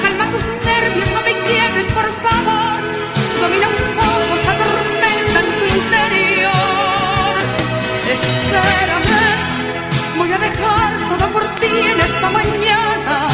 Calma 0.01 0.25
tus 0.31 0.43
nervios, 0.65 1.09
no 1.11 1.21
te 1.21 1.31
inquietes, 1.31 1.87
por 1.93 2.09
favor. 2.23 2.79
Domina 3.41 3.67
un 3.67 3.75
poco 3.99 4.31
esa 4.39 4.53
tormenta 4.61 5.37
en 5.43 5.49
tu 5.59 5.65
interior. 5.79 7.33
Espérame, 8.15 9.23
voy 10.17 10.31
a 10.31 10.37
dejar 10.37 10.91
todo 11.09 11.25
por 11.33 11.43
ti 11.59 11.67
en 11.67 11.99
esta 11.99 12.29
mañana. 12.29 13.30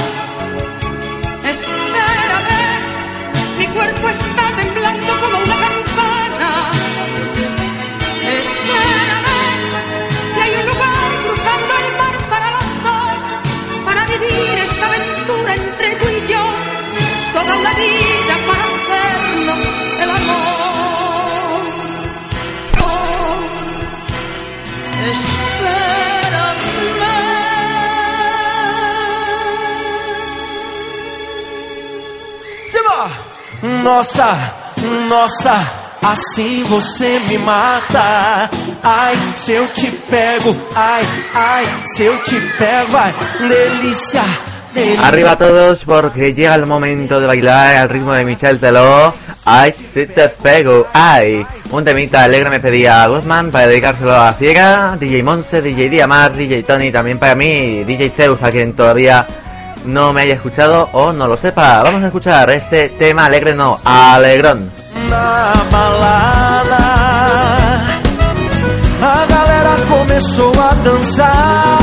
Nossa, 33.84 34.54
nossa, 35.08 35.72
assim 36.04 36.64
você 36.64 37.20
me 37.28 37.38
mata. 37.40 38.50
Ai, 38.84 39.16
se 39.36 39.54
eu 39.54 39.68
te 39.68 39.92
pego, 40.10 40.56
ai, 40.76 41.06
ai, 41.34 41.66
se 41.96 42.04
eu 42.04 42.18
te 42.24 42.40
pego, 42.58 42.98
ai, 42.98 43.14
delícia. 43.48 44.24
Arriba 45.02 45.36
todos 45.36 45.84
porque 45.86 46.34
llega 46.34 46.54
el 46.54 46.66
momento 46.66 47.20
de 47.20 47.26
bailar 47.26 47.78
al 47.78 47.90
ritmo 47.90 48.14
de 48.14 48.26
Michel 48.26 48.60
Teló. 48.60 49.14
Ay, 49.46 49.74
si 49.74 50.06
te 50.06 50.30
pego, 50.30 50.88
ay. 50.94 51.46
Un 51.72 51.84
temita 51.84 52.24
alegre 52.24 52.50
me 52.50 52.60
pedía 52.60 53.08
Guzmán 53.08 53.50
para 53.50 53.68
dedicárselo 53.68 54.14
a 54.14 54.34
Ciega, 54.34 54.96
DJ 55.00 55.24
Monse, 55.24 55.62
DJ 55.62 55.90
Diamar, 55.90 56.34
DJ 56.36 56.64
Tony, 56.64 56.92
también 56.92 57.18
para 57.18 57.34
mí, 57.34 57.84
DJ 57.86 58.12
Zeus, 58.12 58.44
a 58.44 58.52
quien 58.52 58.74
todavía 58.74 59.26
no 59.88 60.14
me 60.14 60.22
haya 60.22 60.36
escuchado 60.36 60.90
o 60.94 61.12
no 61.14 61.28
lo 61.28 61.38
sepa. 61.38 61.82
Vamos 61.84 62.04
a 62.04 62.08
escuchar 62.08 62.50
este 62.52 62.90
tema 62.90 63.26
alegre, 63.26 63.54
no, 63.56 63.80
alegrón. 63.84 64.70
Na 65.10 65.54
balada, 65.72 66.78
a 69.02 69.26
galera 69.28 69.76
começou 69.88 70.52
a 70.62 70.74
dançar 70.76 71.78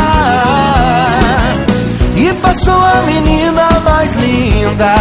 e 2.17 2.33
passou 2.35 2.85
a 2.85 3.03
menina 3.07 3.69
mais 3.85 4.13
linda. 4.15 4.95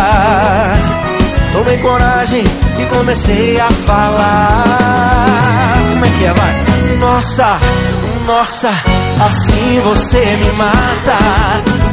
Tomei 1.54 1.78
coragem 1.80 2.44
e 2.80 2.86
comecei 2.96 3.60
a 3.60 3.70
falar. 3.86 5.76
Como 5.92 6.06
é 6.06 6.10
que 6.10 6.26
é, 6.26 6.34
vai? 6.34 6.98
Nossa, 6.98 7.60
nossa, 8.26 8.70
assim 8.70 9.80
você 9.82 10.38
me 10.38 10.52
mata. 10.54 11.93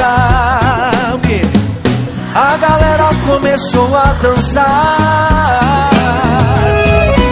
A 2.33 2.57
galera 2.57 3.09
começou 3.25 3.95
a 3.95 4.13
dançar. 4.13 5.89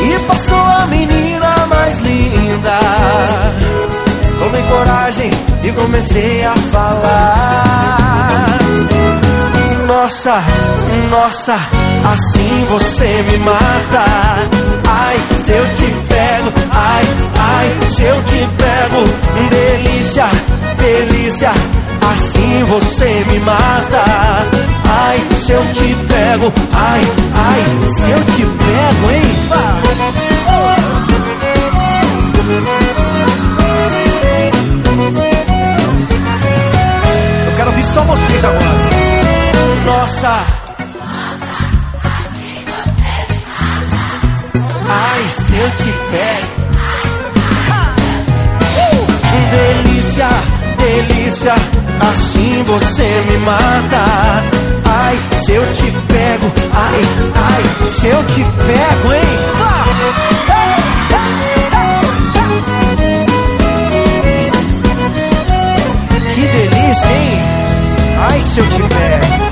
E 0.04 0.20
passou 0.28 0.58
a 0.58 0.86
menina 0.88 1.68
mais 1.68 1.98
linda. 2.00 2.80
Tomei 4.40 4.64
coragem 4.64 5.32
e 5.64 5.72
comecei 5.72 6.44
a 6.44 6.56
falar 6.72 8.20
nossa, 9.90 10.44
nossa, 11.10 11.56
assim 11.56 12.66
você 12.70 13.24
me 13.24 13.38
mata. 13.40 14.06
Ai, 14.88 15.18
se 15.36 15.52
eu 15.52 15.66
te 15.74 15.86
pego, 16.08 16.54
ai, 16.72 17.06
ai, 17.40 17.78
se 17.90 18.04
eu 18.04 18.24
te 18.24 18.48
pego. 18.60 19.50
Delícia, 19.50 20.26
delícia, 20.78 21.52
assim 22.12 22.64
você 22.66 23.26
me 23.32 23.40
mata. 23.40 24.04
Ai, 24.86 25.28
se 25.44 25.52
eu 25.54 25.66
te 25.74 25.96
pego, 26.06 26.54
ai, 26.72 27.02
ai, 27.34 27.64
se 27.98 28.12
eu 28.12 28.24
te 28.26 28.46
pego, 28.46 29.12
hein? 29.12 29.22
Eu 37.48 37.56
quero 37.58 37.70
ouvir 37.72 37.86
só 37.86 38.02
vocês 38.04 38.46
agora 38.46 39.09
nossa. 39.86 40.46
Ai, 44.92 45.30
se 45.30 45.56
eu 45.56 45.70
te 45.72 45.92
pego. 46.10 46.48
Uh! 47.70 48.00
Delícia, 49.52 50.30
delícia, 50.78 51.56
assim 52.12 52.64
você 52.64 53.24
me 53.30 53.38
mata. 53.40 54.06
Ai, 54.86 55.20
se 55.44 55.52
eu 55.54 55.74
te 55.74 55.92
pego, 56.08 56.52
ai, 56.74 57.02
ai, 57.36 57.64
se 57.90 58.08
eu 58.08 58.24
te 58.26 58.44
pego, 58.44 59.14
hein? 59.14 59.22
Ah! 59.62 59.86
Que 66.34 66.42
delícia, 66.42 67.12
hein? 67.12 67.40
Ai, 68.32 68.42
se 68.42 68.60
eu 68.60 68.66
te 68.70 68.82
pego. 68.82 69.49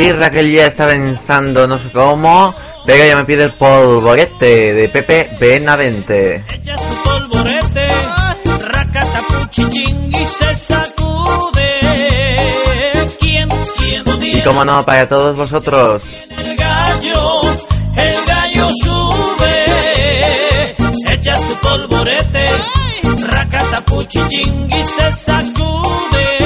Y 0.00 0.12
Raquel 0.12 0.50
ya 0.50 0.68
está 0.68 0.86
pensando 0.86 1.66
no 1.66 1.78
sé 1.78 1.90
cómo. 1.92 2.54
Vega 2.86 3.06
ya 3.06 3.16
me 3.16 3.24
pide 3.24 3.44
el 3.44 3.50
polvorete 3.50 4.72
de 4.72 4.88
Pepe 4.88 5.36
Benavente. 5.38 6.42
echa 6.48 6.78
su 6.78 7.02
polvorete? 7.02 7.88
Y 9.52 10.26
se 10.26 10.54
sacude. 10.54 11.80
¿Quién, 13.20 13.48
quién 13.76 14.04
Y 14.22 14.42
como 14.42 14.64
no, 14.64 14.86
para 14.86 15.06
todos 15.06 15.36
vosotros. 15.36 16.02
el 16.38 16.56
gallo, 16.56 17.40
el 17.96 18.16
gallo 18.26 18.68
sube, 18.82 19.66
echa 21.12 21.36
su 21.36 21.54
polvorete, 21.60 22.48
racatapuchichín 23.26 24.68
y 24.70 24.84
se 24.84 25.12
sacude. 25.12 26.39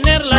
Pudiera 0.00 0.33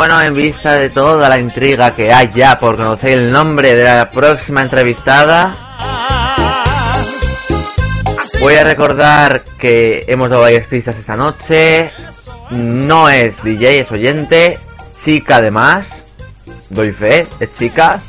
bueno, 0.00 0.16
en 0.22 0.32
vista 0.32 0.76
de 0.76 0.88
toda 0.88 1.28
la 1.28 1.38
intriga 1.38 1.94
que 1.94 2.10
hay 2.10 2.32
ya 2.34 2.58
por 2.58 2.76
conocer 2.76 3.12
el 3.12 3.30
nombre 3.30 3.74
de 3.74 3.84
la 3.84 4.10
próxima 4.10 4.62
entrevistada, 4.62 5.54
voy 8.40 8.54
a 8.54 8.64
recordar 8.64 9.42
que 9.58 10.06
hemos 10.08 10.30
dado 10.30 10.40
varias 10.40 10.66
pistas 10.68 10.96
esta 10.96 11.16
noche. 11.16 11.90
No 12.48 13.10
es 13.10 13.44
DJ, 13.44 13.80
es 13.80 13.92
oyente, 13.92 14.58
chica 15.04 15.36
además. 15.36 15.86
Doy 16.70 16.92
fe, 16.92 17.26
es 17.38 17.54
chica. 17.58 18.00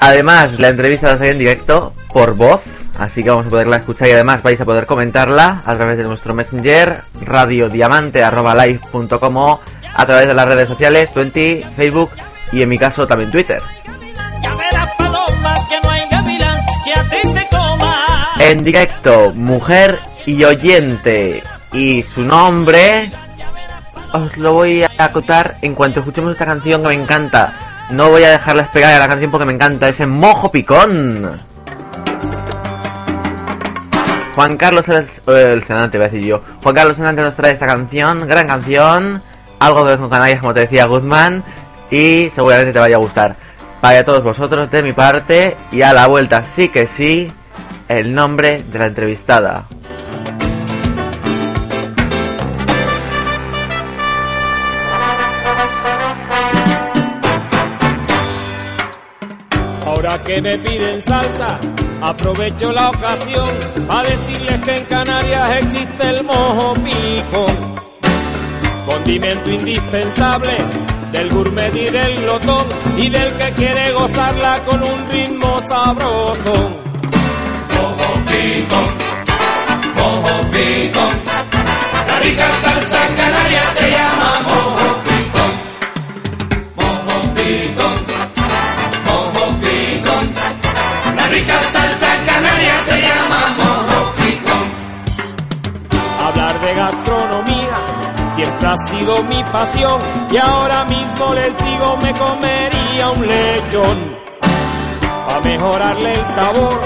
Además, 0.00 0.58
la 0.58 0.70
entrevista 0.70 1.12
la 1.12 1.18
sale 1.18 1.30
en 1.30 1.38
directo 1.38 1.94
por 2.12 2.34
voz, 2.34 2.62
así 2.98 3.22
que 3.22 3.30
vamos 3.30 3.46
a 3.46 3.50
poderla 3.50 3.76
escuchar 3.76 4.08
y 4.08 4.12
además 4.12 4.42
vais 4.42 4.60
a 4.60 4.64
poder 4.64 4.86
comentarla 4.86 5.62
a 5.64 5.76
través 5.76 5.98
de 5.98 6.02
nuestro 6.02 6.34
messenger 6.34 7.02
radiodiamante@live.com 7.24 9.58
a 9.98 10.06
través 10.06 10.28
de 10.28 10.34
las 10.34 10.46
redes 10.46 10.68
sociales 10.68 11.12
20, 11.12 11.66
Facebook 11.76 12.10
y 12.52 12.62
en 12.62 12.68
mi 12.68 12.78
caso 12.78 13.06
también 13.06 13.30
Twitter. 13.30 13.60
En 18.38 18.62
directo, 18.62 19.32
mujer 19.34 19.98
y 20.24 20.44
oyente 20.44 21.42
y 21.72 22.02
su 22.02 22.22
nombre 22.22 23.10
os 24.12 24.36
lo 24.36 24.52
voy 24.54 24.84
a 24.84 24.90
acotar 24.96 25.56
en 25.62 25.74
cuanto 25.74 25.98
escuchemos 25.98 26.32
esta 26.32 26.46
canción 26.46 26.80
que 26.80 26.88
me 26.88 26.94
encanta. 26.94 27.52
No 27.90 28.10
voy 28.10 28.22
a 28.22 28.30
dejarles 28.30 28.68
pegar 28.68 28.94
a 28.94 28.98
la 29.00 29.08
canción 29.08 29.32
porque 29.32 29.46
me 29.46 29.54
encanta 29.54 29.88
ese 29.88 30.06
mojo 30.06 30.52
picón. 30.52 31.40
Juan 34.36 34.56
Carlos 34.56 34.86
el, 34.88 35.08
el 35.26 35.64
Senante, 35.64 35.98
voy 35.98 36.06
a 36.06 36.10
decir 36.10 36.24
yo. 36.24 36.40
Juan 36.62 36.74
Carlos 36.76 36.96
Senante 36.96 37.20
nos 37.20 37.34
trae 37.34 37.52
esta 37.52 37.66
canción, 37.66 38.26
gran 38.28 38.46
canción, 38.46 39.20
algo 39.58 39.84
de 39.84 39.98
con 39.98 40.10
Canarias, 40.10 40.40
como 40.40 40.54
te 40.54 40.60
decía 40.60 40.86
Guzmán, 40.86 41.42
y 41.90 42.30
seguramente 42.34 42.72
te 42.72 42.78
vaya 42.78 42.96
a 42.96 43.00
gustar. 43.00 43.36
Para 43.80 44.04
todos 44.04 44.24
vosotros 44.24 44.70
de 44.70 44.82
mi 44.82 44.92
parte, 44.92 45.56
y 45.70 45.82
a 45.82 45.92
la 45.92 46.06
vuelta 46.06 46.44
sí 46.56 46.68
que 46.68 46.86
sí, 46.86 47.30
el 47.88 48.12
nombre 48.12 48.64
de 48.64 48.78
la 48.78 48.86
entrevistada. 48.86 49.64
Ahora 59.86 60.22
que 60.22 60.40
me 60.40 60.58
piden 60.58 61.02
salsa, 61.02 61.58
aprovecho 62.00 62.72
la 62.72 62.90
ocasión 62.90 63.48
para 63.86 64.08
decirles 64.08 64.60
que 64.60 64.76
en 64.76 64.84
Canarias 64.84 65.62
existe 65.62 66.10
el 66.10 66.24
mojo 66.24 66.74
pico, 66.74 67.46
condimento 68.88 69.50
indispensable 69.50 70.56
del 71.12 71.28
gourmet 71.30 71.74
y 71.74 71.86
del 71.90 72.22
glotón 72.22 72.66
y 72.96 73.08
del 73.08 73.32
que 73.36 73.52
quiere 73.52 73.92
gozarla 73.92 74.64
con 74.64 74.82
un 74.82 75.10
ritmo 75.10 75.60
sabroso. 75.66 76.52
Mojo 77.74 78.12
pico, 78.26 78.80
mojo 79.96 80.40
pico, 80.50 81.00
la 82.06 82.20
rica 82.20 82.48
salsa 82.62 83.06
canaria 83.16 83.67
siempre 98.38 98.68
ha 98.68 98.76
sido 98.86 99.22
mi 99.24 99.42
pasión 99.44 100.00
y 100.30 100.36
ahora 100.36 100.84
mismo 100.84 101.34
les 101.34 101.56
digo 101.56 101.98
me 102.02 102.12
comería 102.14 103.10
un 103.10 103.26
lechón. 103.26 103.98
Pa' 105.28 105.40
mejorarle 105.40 106.12
el 106.12 106.24
sabor, 106.26 106.80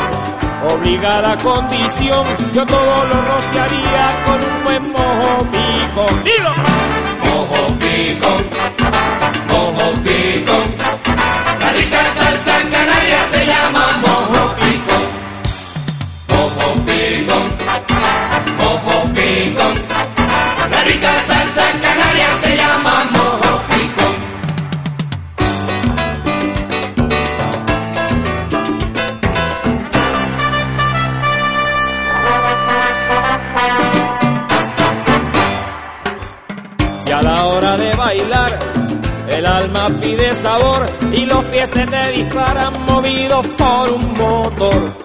obligada 0.73 1.37
condición, 1.37 2.25
yo 2.53 2.65
todo 2.67 3.05
lo 3.11 3.19
rociaría 3.33 4.05
con 4.27 4.39
un 4.51 4.65
buen 4.65 4.83
mojo 4.93 5.39
pico. 5.55 6.03
¡Dilo! 6.25 6.53
Mojo 7.25 7.63
picón, 7.83 8.43
mojo 9.51 9.87
picón. 10.05 10.67
La 11.61 11.73
rica 11.73 12.01
salsa 12.19 12.57
canaria 12.71 13.21
se 13.31 13.47
llama 13.47 13.82
Si 37.13 37.17
a 37.17 37.21
la 37.21 37.45
hora 37.45 37.77
de 37.77 37.95
bailar 37.95 38.59
el 39.29 39.45
alma 39.45 39.87
pide 40.01 40.33
sabor 40.33 40.87
y 41.13 41.27
los 41.27 41.45
pies 41.45 41.69
se 41.69 41.87
te 41.87 42.09
disparan 42.09 42.73
movidos 42.87 43.47
por 43.49 43.93
un 43.93 44.13
motor. 44.15 44.97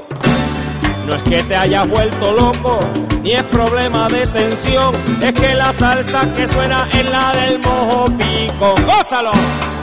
No 1.05 1.16
es 1.16 1.24
que 1.24 1.43
te 1.43 1.55
hayas 1.58 1.86
vuelto 1.89 2.32
loco, 2.32 2.80
ni 3.24 3.34
es 3.34 3.43
problema 3.43 4.08
de 4.08 4.26
tensión, 4.26 4.95
es 5.22 5.34
que 5.34 5.53
la 5.53 5.74
salsa 5.74 6.34
que 6.34 6.47
suena 6.47 6.88
es 6.93 7.12
la 7.12 7.34
del 7.34 7.60
mojo 7.60 8.05
pico. 8.05 8.76
¡Gózalo! 8.86 9.34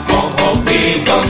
Mojo 0.09 0.63
picón, 0.65 1.25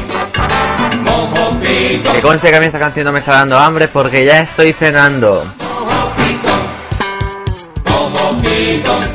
mojo 1.03 1.59
picón. 1.59 2.13
Que 2.13 2.21
conste 2.21 2.49
que 2.51 2.55
a 2.55 2.59
mí 2.61 2.67
esta 2.67 2.79
canción 2.79 3.03
no 3.03 3.11
me 3.11 3.19
está 3.19 3.33
dando 3.33 3.59
hambre 3.59 3.89
porque 3.89 4.23
ya 4.23 4.39
estoy 4.39 4.71
cenando. 4.71 5.43
Mojo 5.59 6.13
picón, 6.15 6.61
mojo 7.83 8.35
picón, 8.41 9.14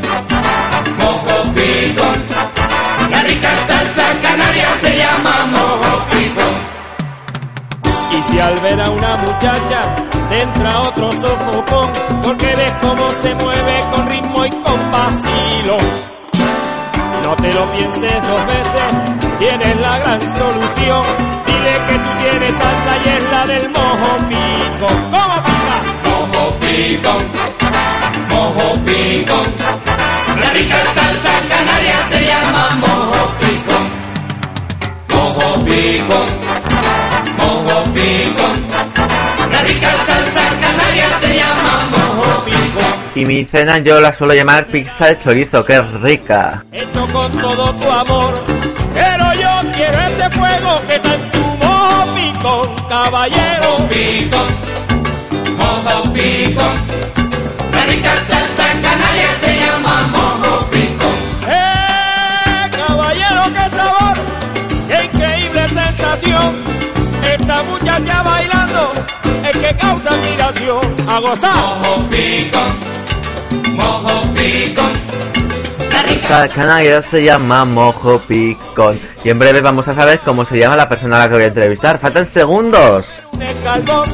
Al 8.41 8.59
ver 8.61 8.80
a 8.80 8.91
una 8.91 9.16
muchacha 9.18 9.95
te 10.28 10.41
entra 10.41 10.80
otro 10.80 11.12
sofocón, 11.12 11.93
porque 12.22 12.57
ves 12.57 12.72
cómo 12.80 13.11
se 13.22 13.34
mueve 13.34 13.80
con 13.93 14.11
ritmo 14.11 14.47
y 14.47 14.51
con 14.51 14.91
vacilo. 14.91 15.76
No 17.22 17.36
te 17.36 17.53
lo 17.53 17.66
pienses 17.72 18.22
dos 18.22 18.47
veces, 18.47 19.38
tienes 19.38 19.80
la 19.80 19.99
gran 19.99 20.20
solución. 20.20 21.03
Dile 21.47 21.74
que 21.86 21.99
tú 21.99 22.11
tienes 22.18 22.51
salsa 22.53 22.93
y 23.05 23.09
es 23.09 23.30
la 23.30 23.47
del 23.47 23.70
mojo 23.70 24.16
pico. 24.28 24.88
¿Cómo 25.12 25.36
pica? 25.45 25.76
Mojo 26.09 26.59
picón, 26.61 27.22
mojo 28.30 28.74
picón. 28.84 29.47
La 30.41 30.51
rica 30.55 30.78
salsa 30.95 31.32
canaria 31.49 31.99
se 32.09 32.26
llama 32.26 32.76
mojo 32.80 33.32
picón. 33.41 33.84
Mojo 35.09 35.64
picón, 35.64 36.49
La 39.71 39.77
rica 39.77 40.05
salsa 40.05 40.43
canaria 40.61 41.09
se 41.21 41.37
llama 41.37 41.89
mojo 41.93 42.45
picón. 42.45 42.95
Y 43.14 43.25
mi 43.25 43.45
cena 43.45 43.79
yo 43.79 44.01
la 44.01 44.12
suelo 44.16 44.35
llamar 44.35 44.66
pizza 44.66 45.07
de 45.07 45.18
chorizo, 45.18 45.64
que 45.64 45.75
es 45.77 46.01
rica. 46.01 46.64
Hecho 46.73 47.07
con 47.12 47.31
todo 47.31 47.73
tu 47.77 47.89
amor, 47.89 48.35
pero 48.93 49.33
yo 49.35 49.71
quiero 49.73 49.97
ese 49.97 50.29
fuego 50.31 50.77
que 50.89 50.97
está 50.97 51.14
en 51.14 51.31
tu 51.31 51.39
mojo 51.39 52.14
pico, 52.16 52.77
caballero. 52.89 53.77
Picón, 53.89 54.49
mojo 55.57 56.12
picón. 56.14 56.75
La 57.73 57.85
rica 57.85 58.16
salsa 58.27 58.66
canaria 58.83 59.10
muchacha 67.91 68.22
bailando 68.22 68.93
es 69.45 69.57
que 69.57 69.76
causa 69.76 70.11
admiración. 70.11 70.95
¡A 71.09 71.18
gozar! 71.18 71.57
Mojo 71.57 72.09
picón, 72.09 73.76
mojo 73.76 74.34
picón. 74.34 74.93
Esta 76.09 76.49
canaria 76.49 77.03
se 77.03 77.22
llama 77.22 77.64
Mojo 77.64 78.18
Picón. 78.20 79.01
Y 79.24 79.30
en 79.30 79.38
breve 79.38 79.61
vamos 79.61 79.86
a 79.88 79.95
saber 79.95 80.18
cómo 80.20 80.45
se 80.45 80.59
llama 80.59 80.76
la 80.76 80.88
persona 80.88 81.16
a 81.16 81.18
la 81.20 81.28
que 81.28 81.34
voy 81.34 81.45
a 81.45 81.47
entrevistar. 81.47 81.99
Faltan 81.99 82.28
segundos. 82.32 83.07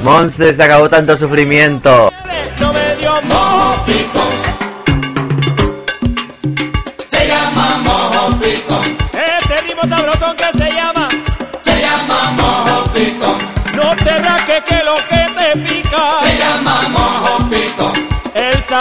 Monse, 0.03 0.55
se 0.55 0.63
acabó 0.63 0.89
tanto 0.89 1.17
sufrimiento. 1.17 2.13
no 2.61 2.73
me 2.73 2.97
dio 2.97 3.23
mojo. 3.23 3.85
picón. 3.85 4.29
Se 7.09 7.29
llama 7.29 7.79
mojo 7.85 8.37
picón. 8.41 8.97
Este 9.13 9.61
ritmo 9.63 9.83
sabrosón 9.89 10.37
que 10.37 10.59
se 10.59 10.73
llama 10.73 10.96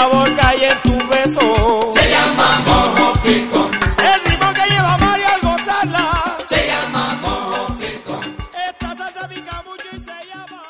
Que 0.06 0.46
hay 0.46 0.66
en 0.66 0.82
tu 0.84 1.08
beso 1.08 1.92
Se 1.92 2.10
llama 2.12 2.62
mojo 2.64 3.14
picón. 3.24 3.72
El 3.98 4.30
ritmo 4.30 4.54
que 4.54 4.70
lleva 4.70 4.98
Mario 5.00 5.26
al 5.34 5.42
gozarla 5.42 6.38
Se 6.46 6.68
llama 6.68 7.18
mojo 7.24 7.76
picón. 7.80 8.36
Esta 8.70 8.98
salsa 8.98 9.28
pica 9.28 9.64
mucho 9.64 9.86
y 9.92 10.00
se 10.00 10.28
llama 10.30 10.62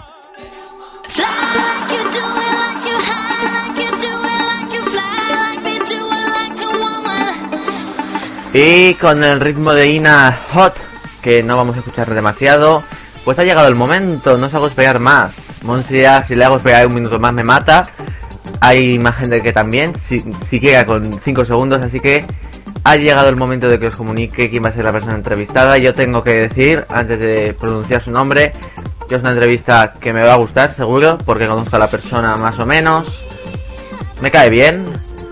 Fly 1.10 1.26
like 1.26 1.92
you 1.92 2.04
do 2.16 2.24
it, 2.24 2.54
like 2.64 2.86
you 2.88 2.98
high, 3.02 3.48
like 3.58 3.78
you 3.84 3.92
do 3.92 4.14
it, 4.24 4.42
like 4.48 4.74
you 4.74 4.84
fly, 4.94 5.28
like 5.36 5.64
me 5.64 5.76
do 5.80 6.00
it, 6.06 6.28
like 6.38 6.64
a 6.64 6.70
woman. 6.78 7.34
Y 8.54 8.94
con 8.94 9.22
el 9.22 9.42
ritmo 9.42 9.74
de 9.74 9.90
Ina 9.90 10.40
Hot, 10.54 10.76
que 11.22 11.44
no 11.44 11.58
vamos 11.58 11.76
a 11.76 11.80
escuchar 11.80 12.10
demasiado, 12.14 12.84
pues 13.26 13.38
ha 13.38 13.44
llegado 13.44 13.68
el 13.68 13.76
momento, 13.76 14.38
no 14.38 14.46
os 14.46 14.54
hago 14.54 14.68
esperar 14.68 15.00
más. 15.00 15.34
Monse 15.64 16.02
ya, 16.02 16.26
si 16.26 16.36
le 16.36 16.46
hago 16.46 16.56
esperar 16.56 16.88
un 16.88 16.94
minuto 16.94 17.20
más 17.20 17.34
me 17.34 17.44
mata. 17.44 17.84
Hay 18.66 18.98
más 18.98 19.18
gente 19.18 19.42
que 19.42 19.54
también, 19.54 19.94
si, 20.10 20.18
siquiera 20.50 20.88
con 20.88 21.14
5 21.14 21.46
segundos, 21.46 21.84
así 21.84 22.00
que 22.00 22.26
ha 22.84 22.96
llegado 22.96 23.30
el 23.30 23.36
momento 23.36 23.70
de 23.70 23.78
que 23.78 23.90
os 23.90 23.96
comunique 23.96 24.50
quién 24.50 24.64
va 24.64 24.70
a 24.70 24.74
ser 24.74 24.86
la 24.86 24.92
persona 24.92 25.14
entrevistada. 25.14 25.78
Yo 25.78 25.94
tengo 25.94 26.24
que 26.24 26.48
decir, 26.48 26.84
antes 26.90 27.20
de 27.20 27.54
pronunciar 27.54 28.02
su 28.02 28.10
nombre, 28.10 28.54
que 29.08 29.18
es 29.18 29.22
una 29.22 29.34
entrevista 29.34 29.94
que 30.00 30.12
me 30.12 30.24
va 30.24 30.34
a 30.34 30.38
gustar, 30.38 30.74
seguro, 30.74 31.20
porque 31.24 31.46
conozco 31.46 31.76
a 31.76 31.80
la 31.80 31.88
persona 31.88 32.38
más 32.38 32.58
o 32.58 32.66
menos. 32.66 33.08
Me 34.20 34.32
cae 34.32 34.50
bien, 34.50 34.84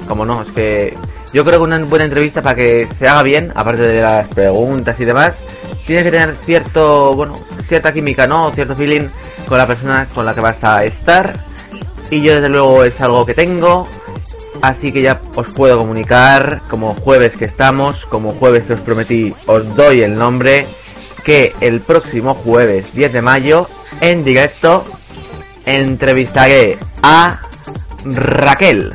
como 0.08 0.28
no, 0.28 0.44
es 0.44 0.52
que 0.52 0.96
yo 1.34 1.44
creo 1.44 1.58
que 1.58 1.66
una 1.66 1.80
buena 1.80 2.06
entrevista 2.06 2.44
para 2.44 2.56
que 2.56 2.88
se 3.00 3.08
haga 3.08 3.24
bien, 3.24 3.52
aparte 3.56 3.82
de 3.82 4.00
las 4.00 4.28
preguntas 4.28 4.96
y 5.00 5.06
demás, 5.06 5.34
tienes 5.88 6.04
que 6.04 6.12
tener 6.12 6.36
cierto, 6.36 7.16
bueno, 7.16 7.34
cierta 7.68 7.92
química, 7.92 8.28
¿no? 8.28 8.52
Cierto 8.52 8.76
feeling 8.76 9.08
con 9.48 9.58
la 9.58 9.66
persona 9.66 10.06
con 10.14 10.24
la 10.24 10.36
que 10.36 10.42
vas 10.42 10.64
a 10.64 10.86
estar. 10.86 11.53
Y 12.14 12.22
yo 12.22 12.36
desde 12.36 12.50
luego 12.50 12.84
es 12.84 13.02
algo 13.02 13.26
que 13.26 13.34
tengo. 13.34 13.88
Así 14.62 14.92
que 14.92 15.02
ya 15.02 15.20
os 15.36 15.48
puedo 15.48 15.80
comunicar, 15.80 16.62
como 16.70 16.94
jueves 16.94 17.34
que 17.36 17.46
estamos, 17.46 18.06
como 18.06 18.34
jueves 18.34 18.66
que 18.66 18.74
os 18.74 18.82
prometí, 18.82 19.34
os 19.48 19.76
doy 19.76 20.02
el 20.04 20.16
nombre, 20.16 20.68
que 21.24 21.56
el 21.60 21.82
próximo 21.82 22.36
jueves 22.36 22.94
10 22.94 23.14
de 23.14 23.22
mayo, 23.24 23.68
en 24.00 24.24
directo, 24.24 24.86
entrevistaré 25.66 26.78
a 27.02 27.42
Raquel. 28.06 28.94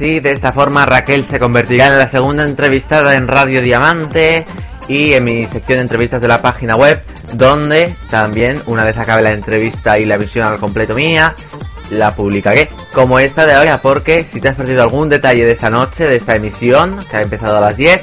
Así, 0.00 0.18
de 0.18 0.32
esta 0.32 0.50
forma, 0.52 0.86
Raquel 0.86 1.26
se 1.28 1.38
convertirá 1.38 1.88
en 1.88 1.98
la 1.98 2.10
segunda 2.10 2.42
entrevistada 2.46 3.16
en 3.16 3.28
Radio 3.28 3.60
Diamante 3.60 4.46
y 4.88 5.12
en 5.12 5.24
mi 5.24 5.44
sección 5.44 5.76
de 5.76 5.80
entrevistas 5.82 6.22
de 6.22 6.26
la 6.26 6.40
página 6.40 6.74
web, 6.74 7.02
donde 7.34 7.94
también, 8.08 8.58
una 8.64 8.86
vez 8.86 8.96
acabe 8.96 9.20
la 9.20 9.32
entrevista 9.32 9.98
y 9.98 10.06
la 10.06 10.16
visión 10.16 10.46
al 10.46 10.58
completo 10.58 10.94
mía, 10.94 11.34
la 11.90 12.16
publicaré 12.16 12.70
como 12.94 13.18
esta 13.18 13.44
de 13.44 13.52
ahora, 13.52 13.82
porque 13.82 14.22
si 14.24 14.40
te 14.40 14.48
has 14.48 14.56
perdido 14.56 14.82
algún 14.82 15.10
detalle 15.10 15.44
de 15.44 15.52
esta 15.52 15.68
noche, 15.68 16.04
de 16.04 16.16
esta 16.16 16.34
emisión, 16.34 16.98
que 17.10 17.18
ha 17.18 17.20
empezado 17.20 17.58
a 17.58 17.60
las 17.60 17.76
10, 17.76 18.02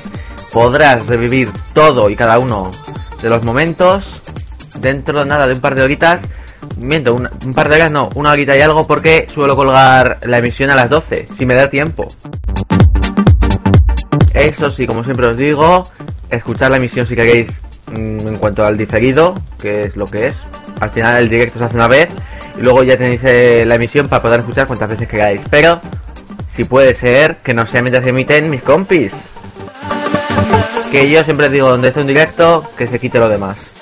podrás 0.54 1.08
revivir 1.08 1.50
todo 1.74 2.12
y 2.12 2.16
cada 2.16 2.38
uno 2.38 2.70
de 3.24 3.28
los 3.28 3.44
momentos 3.44 4.22
dentro 4.80 5.26
nada 5.26 5.48
de 5.48 5.54
un 5.54 5.62
par 5.62 5.74
de 5.74 5.82
horitas. 5.82 6.22
Miento, 6.78 7.16
un, 7.16 7.54
par 7.54 7.70
de 7.70 7.76
horas 7.76 7.92
no, 7.92 8.10
una 8.16 8.32
horita 8.32 8.56
y 8.56 8.62
algo 8.62 8.86
porque 8.86 9.28
suelo 9.34 9.56
colgar 9.56 10.20
la 10.24 10.38
emisión 10.38 10.70
a 10.70 10.76
las 10.76 10.90
12, 10.90 11.28
si 11.38 11.46
me 11.46 11.56
da 11.56 11.70
tiempo. 11.70 12.08
Eso 14.34 14.70
sí, 14.70 14.86
como 14.86 15.04
siempre 15.04 15.28
os 15.28 15.38
digo, 15.38 15.84
escuchar 16.30 16.70
la 16.70 16.78
emisión 16.78 17.08
si 17.08 17.16
queréis 17.16 17.50
mm, 17.92 18.28
en 18.28 18.38
cuanto 18.38 18.64
al 18.64 18.78
diferido, 18.78 19.34
que 19.60 19.82
es 19.82 19.96
lo 19.96 20.06
que 20.06 20.28
es. 20.28 20.36
Al 20.80 20.92
final 20.92 21.24
el 21.24 21.30
directo 21.30 21.58
se 21.58 21.66
hace 21.66 21.76
una 21.76 21.88
vez 21.88 22.10
y 22.56 22.62
luego 22.62 22.84
ya 22.84 22.96
tenéis 22.96 23.22
eh, 23.24 23.64
la 23.66 23.76
emisión 23.76 24.08
para 24.08 24.22
poder 24.22 24.42
escuchar 24.42 24.68
cuantas 24.68 24.90
veces 24.92 25.08
queráis. 25.08 25.42
Pero, 25.50 25.80
si 26.56 26.64
puede 26.64 26.94
ser, 26.94 27.38
que 27.38 27.56
no 27.56 27.66
sea 27.66 27.82
mientras 27.82 28.06
emiten 28.06 28.50
mis 28.52 28.62
compis. 28.62 29.14
Que 30.92 31.10
yo 31.10 31.24
siempre 31.24 31.50
digo, 31.50 31.70
donde 31.70 31.88
esté 31.88 32.02
un 32.02 32.08
directo, 32.08 32.64
que 32.78 32.88
se 32.88 33.00
quite 33.00 33.20
lo 33.20 33.30
demás. 33.30 33.77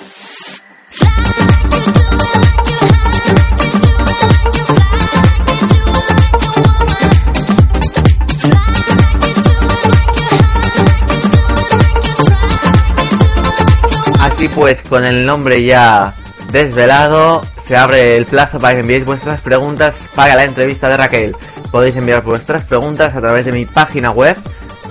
Así 14.46 14.54
pues, 14.54 14.80
con 14.88 15.04
el 15.04 15.26
nombre 15.26 15.64
ya 15.64 16.14
desvelado, 16.52 17.42
se 17.64 17.76
abre 17.76 18.16
el 18.16 18.26
plazo 18.26 18.60
para 18.60 18.74
que 18.74 18.82
enviéis 18.82 19.04
vuestras 19.04 19.40
preguntas 19.40 19.96
para 20.14 20.36
la 20.36 20.44
entrevista 20.44 20.88
de 20.88 20.96
Raquel. 20.96 21.34
Podéis 21.72 21.96
enviar 21.96 22.22
vuestras 22.22 22.62
preguntas 22.62 23.16
a 23.16 23.20
través 23.20 23.44
de 23.44 23.50
mi 23.50 23.64
página 23.66 24.12
web 24.12 24.36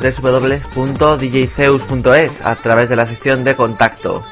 www.djzeus.es 0.02 0.72
a 2.46 2.56
través 2.56 2.90
de 2.90 2.98
la 2.98 3.08
sección 3.08 3.46
de 3.46 3.56
contacto. 3.56 4.26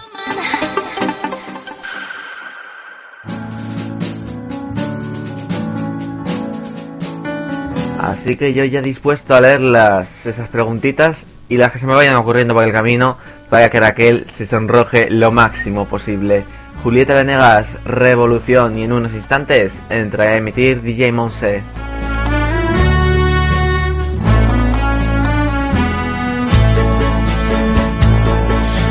Así 7.98 8.36
que 8.36 8.54
yo 8.54 8.66
ya 8.66 8.82
dispuesto 8.82 9.36
a 9.36 9.40
leer 9.40 9.62
las, 9.62 10.26
esas 10.26 10.50
preguntitas 10.50 11.16
y 11.48 11.56
las 11.56 11.72
que 11.72 11.80
se 11.80 11.86
me 11.86 11.94
vayan 11.94 12.16
ocurriendo 12.16 12.54
por 12.54 12.66
el 12.66 12.74
camino 12.74 13.18
para 13.54 13.70
que 13.70 13.80
Raquel 13.80 14.26
se 14.36 14.48
sonroje 14.48 15.12
lo 15.12 15.32
máximo 15.32 15.86
posible. 15.86 16.44
Julieta 16.82 17.14
Venegas, 17.14 17.68
Revolución 17.86 18.80
y 18.80 18.84
en 18.84 18.94
unos 18.94 19.14
instantes 19.14 19.72
entrará 19.92 20.32
a 20.32 20.38
emitir 20.38 20.82
DJ 20.82 21.12
Monse. 21.12 21.62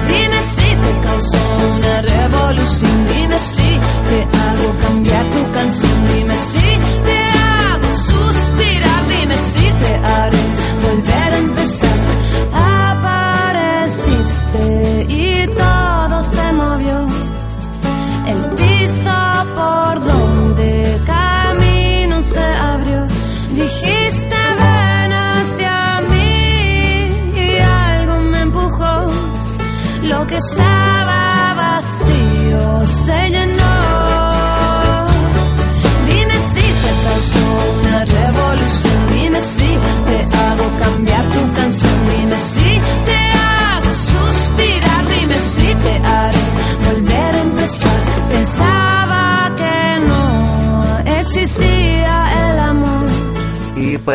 Dime 0.06 0.42
si 0.42 0.76
te 0.76 1.08
causó 1.08 1.38
una 1.76 2.02
revolución, 2.02 3.06
dime 3.08 3.38
si 3.40 3.80
te 4.08 4.22
hago 4.38 4.78
cambiar 4.80 5.24
tu 5.24 5.41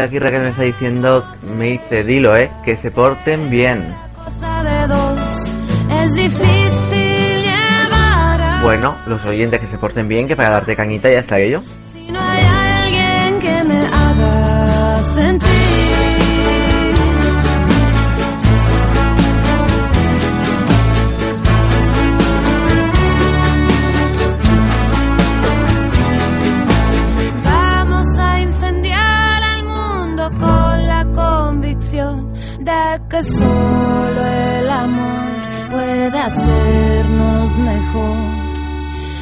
aquí 0.08 0.20
Raquel 0.20 0.43
me 0.43 0.49
está 0.49 0.64
diciendo, 0.64 1.26
me 1.58 1.66
dice, 1.72 2.03
dilo, 2.03 2.36
eh, 2.36 2.49
que 2.64 2.78
se 2.78 2.91
porten 2.91 3.49
bien. 3.49 3.93
Bueno, 8.64 8.95
los 9.05 9.24
oyentes 9.26 9.62
que 9.62 9.68
se 9.68 9.78
porten 9.78 10.08
bien, 10.08 10.28
que 10.28 10.36
para 10.36 10.49
darte 10.49 10.76
cañita 10.76 11.10
ya 11.10 11.20
está 11.20 11.39
ello. 11.39 11.62
Si 11.91 12.10
no 12.12 12.20
hay 12.20 12.43
alguien 12.43 13.39
que 13.39 13.64
me 13.64 13.80
haga 13.86 15.03
sentir 15.03 16.07
que 33.10 33.24
solo 33.24 34.26
el 34.60 34.70
amor 34.70 35.70
puede 35.70 36.20
hacernos 36.20 37.60
mejor. 37.60 38.18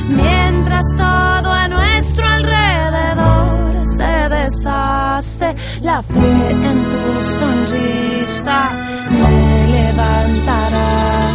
Mientras 0.09 0.83
todo 0.97 1.51
a 1.51 1.67
nuestro 1.67 2.27
alrededor 2.27 3.87
se 3.87 4.29
deshace, 4.29 5.55
la 5.81 6.01
fe 6.01 6.49
en 6.49 6.89
tu 6.89 7.23
sonrisa 7.23 8.69
me 9.09 9.67
levantará, 9.67 11.29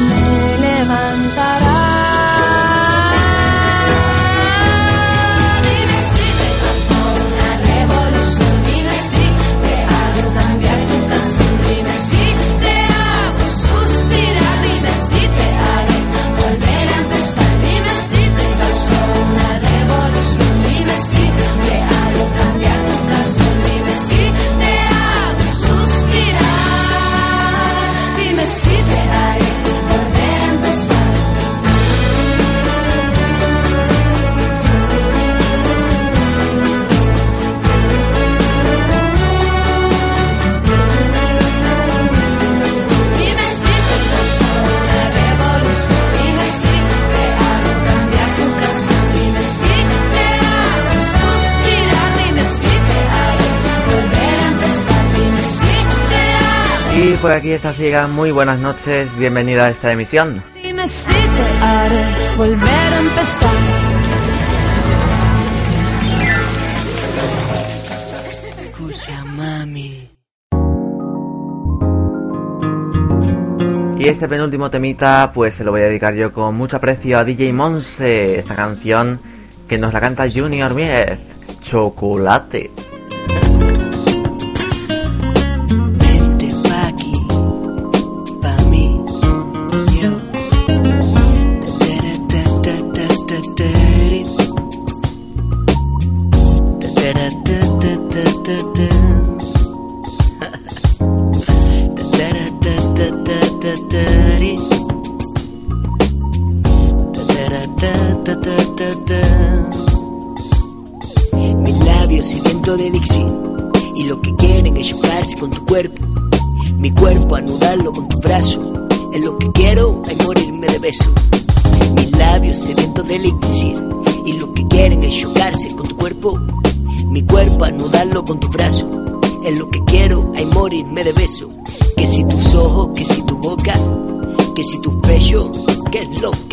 me 0.00 0.58
levantará. 0.66 2.37
Por 57.20 57.32
aquí 57.32 57.50
está 57.50 57.72
Ciega, 57.72 58.06
muy 58.06 58.30
buenas 58.30 58.60
noches, 58.60 59.08
bienvenida 59.18 59.66
a 59.66 59.70
esta 59.70 59.92
emisión. 59.92 60.42
dime 60.62 60.86
si 60.86 61.10
te 61.10 61.64
haré 61.64 62.04
volver 62.36 62.92
a 62.92 62.98
empezar. 63.00 63.50
Escucha, 68.62 69.24
mami. 69.24 70.10
Y 73.98 74.08
este 74.08 74.28
penúltimo 74.28 74.70
temita, 74.70 75.32
pues 75.34 75.54
se 75.54 75.64
lo 75.64 75.72
voy 75.72 75.80
a 75.80 75.84
dedicar 75.84 76.14
yo 76.14 76.32
con 76.32 76.54
mucho 76.54 76.76
aprecio 76.76 77.18
a 77.18 77.24
DJ 77.24 77.52
Monse, 77.52 78.38
esta 78.38 78.54
canción 78.54 79.18
que 79.68 79.76
nos 79.76 79.92
la 79.92 80.00
canta 80.00 80.26
Junior 80.32 80.72
Miez, 80.74 81.18
Chocolate. 81.62 82.70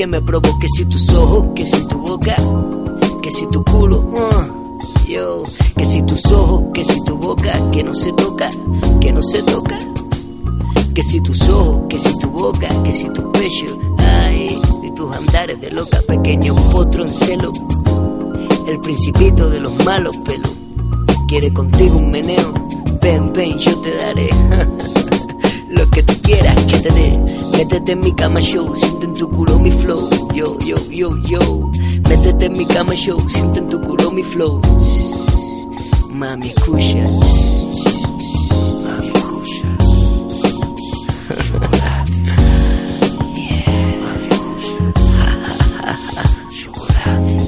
Que 0.05 0.11
me 0.11 0.21
provoca. 0.21 0.59
Que 0.59 0.67
si 0.69 0.85
tus 0.85 1.09
ojos, 1.09 1.47
que 1.55 1.65
si 1.65 1.87
tu 1.87 1.97
boca, 1.99 2.35
que 3.21 3.31
si 3.31 3.47
tu 3.47 3.63
culo, 3.63 3.99
uh, 3.99 5.07
yo, 5.07 5.43
que 5.75 5.85
si 5.85 6.05
tus 6.05 6.25
ojos, 6.25 6.65
que 6.73 6.85
si 6.85 7.03
tu 7.03 7.17
boca, 7.17 7.51
que 7.71 7.83
no 7.83 7.93
se 7.93 8.11
toca, 8.13 8.49
que 9.01 9.11
no 9.11 9.21
se 9.23 9.41
toca. 9.43 9.77
Que 10.93 11.03
si 11.03 11.19
tus 11.21 11.41
ojos, 11.49 11.81
que 11.89 11.99
si 11.99 12.17
tu 12.19 12.29
boca, 12.29 12.67
que 12.83 12.93
si 12.93 13.09
tu 13.09 13.31
pecho, 13.31 13.65
ay, 13.97 14.61
y 14.83 14.91
tus 14.91 15.15
andares 15.15 15.59
de 15.59 15.71
loca, 15.71 15.99
pequeño 16.07 16.55
potro 16.71 17.03
en 17.05 17.13
celo, 17.13 17.51
el 18.67 18.79
principito 18.79 19.49
de 19.49 19.59
los 19.59 19.73
malos 19.83 20.15
pelos, 20.17 20.53
quiere 21.27 21.51
contigo 21.51 21.97
un 21.97 22.11
meneo, 22.11 22.53
ven, 23.01 23.33
ven, 23.33 23.57
yo 23.57 23.77
te 23.81 23.97
daré 23.97 24.29
métete 27.65 27.93
en 27.93 27.99
mi 27.99 28.11
cama 28.13 28.39
show, 28.41 28.75
siente 28.75 29.05
en 29.05 29.13
tu 29.13 29.27
culo 29.27 29.57
mi 29.57 29.71
flow, 29.71 30.07
yo, 30.35 30.55
yo, 30.59 30.75
yo, 30.91 31.17
yo, 31.23 31.71
métete 32.07 32.45
en 32.45 32.53
mi 32.53 32.65
cama 32.65 32.93
show, 32.93 33.19
siente 33.27 33.57
en 33.57 33.69
tu 33.69 33.81
culo 33.81 34.11
mi 34.11 34.21
flow, 34.21 34.61
mami 36.11 36.49
escucha, 36.49 37.07
mami 38.83 39.11
escucha. 39.15 39.67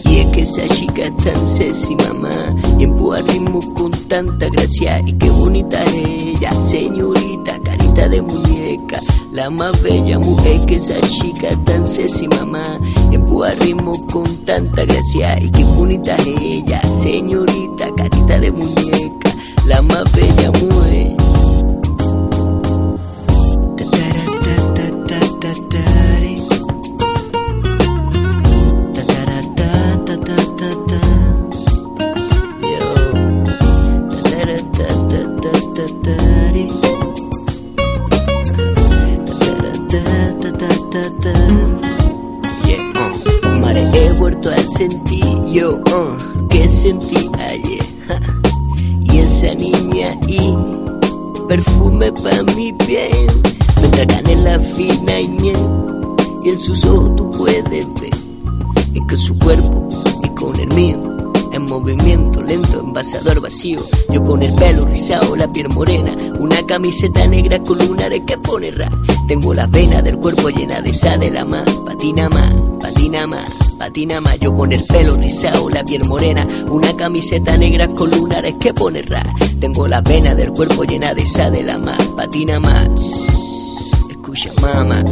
Y 0.04 0.18
es 0.18 0.28
que 0.32 0.42
esa 0.42 0.68
chica 0.68 1.04
tan 1.24 1.48
sexy, 1.48 1.96
mamá, 1.96 2.56
y 2.80 2.86
empuja 2.86 3.22
ritmo 3.22 3.60
con 3.76 3.92
tanta 4.08 4.50
gracia. 4.50 5.00
Y 5.06 5.14
qué 5.14 5.30
bonita 5.30 5.84
es 5.84 5.94
ella, 5.94 6.52
señorita, 6.64 7.60
carita 7.98 8.10
de 8.10 8.22
muñeca. 8.22 9.02
La 9.32 9.50
más 9.50 9.82
bella 9.82 10.20
mujer 10.20 10.66
que 10.66 10.76
esa 10.76 11.00
chica 11.02 11.50
tan 11.66 11.88
sexy, 11.88 12.28
mamá, 12.28 12.80
empuja 13.12 13.52
ritmo 13.56 13.92
con 14.08 14.46
tanta 14.46 14.86
gracia. 14.86 15.40
Y 15.42 15.50
qué 15.52 15.64
bonita 15.64 16.16
es 16.18 16.28
ella, 16.42 16.82
señorita, 17.02 17.88
carita 17.96 18.40
de 18.40 18.52
muñeca. 18.52 19.32
La 19.66 19.82
más 19.82 20.12
bella 20.14 20.52
mujer. 20.52 21.27
Yo 63.64 64.24
con 64.24 64.44
el 64.44 64.54
pelo 64.54 64.86
rizado, 64.86 65.36
la 65.36 65.52
piel 65.52 65.68
morena. 65.70 66.16
Una 66.38 66.64
camiseta 66.68 67.26
negra 67.26 67.58
con 67.64 67.80
lunares 67.80 68.22
que 68.28 68.38
pone 68.38 68.70
ra. 68.70 68.88
Tengo 69.28 69.52
las 69.52 69.72
venas 69.72 70.04
del 70.04 70.18
cuerpo 70.18 70.50
llena 70.50 70.80
de 70.80 70.94
sal 70.94 71.20
de 71.20 71.32
la 71.32 71.44
más. 71.44 71.68
Patina 71.84 72.30
más, 72.30 72.54
patina 72.80 73.26
más, 73.26 73.50
patina 73.80 74.22
más. 74.22 74.40
Yo 74.40 74.54
con 74.54 74.72
el 74.72 74.84
pelo 74.84 75.16
rizado, 75.16 75.72
la 75.72 75.84
piel 75.84 76.06
morena. 76.06 76.48
Una 76.70 76.96
camiseta 76.96 77.58
negra 77.58 77.88
con 77.88 78.12
lunares 78.12 78.54
que 78.60 78.76
pone 78.76 79.02
ra. 79.02 79.24
Tengo 79.60 79.88
las 79.88 80.04
venas 80.04 80.38
del 80.38 80.52
cuerpo 80.52 80.84
llena 80.84 81.16
de 81.16 81.26
sal 81.26 81.52
de 81.52 81.64
la 81.64 81.80
más. 81.80 82.06
Patina 82.10 82.60
más. 82.60 82.88
Escucha, 84.08 84.52
mamá. 84.62 85.04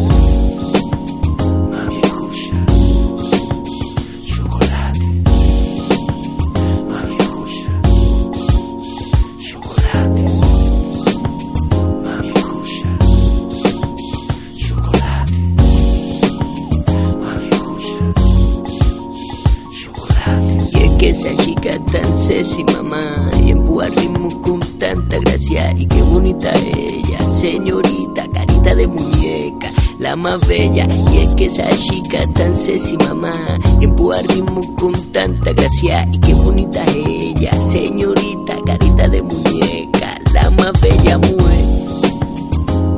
Sexy, 22.25 22.63
mamá, 22.63 23.29
y 23.39 23.51
empuja 23.51 23.87
ritmo 23.89 24.29
con 24.41 24.59
tanta 24.79 25.19
gracia. 25.19 25.71
Y 25.77 25.85
qué 25.85 26.01
bonita 26.01 26.51
ella, 26.55 27.19
señorita, 27.29 28.25
carita 28.33 28.73
de 28.73 28.87
muñeca. 28.87 29.71
La 29.99 30.15
más 30.15 30.45
bella, 30.47 30.87
y 31.11 31.17
es 31.17 31.35
que 31.35 31.45
esa 31.45 31.69
chica 31.69 32.19
tan 32.33 32.55
sexy, 32.55 32.97
mamá, 32.97 33.31
y 33.79 33.85
empuja 33.85 34.21
ritmo 34.23 34.61
con 34.75 34.93
tanta 35.11 35.53
gracia. 35.53 36.07
Y 36.11 36.17
qué 36.17 36.33
bonita 36.33 36.83
ella, 36.95 37.51
señorita, 37.61 38.55
carita 38.65 39.07
de 39.07 39.21
muñeca. 39.21 40.17
La 40.33 40.49
más 40.49 40.73
bella 40.81 41.19
mujer. 41.19 41.65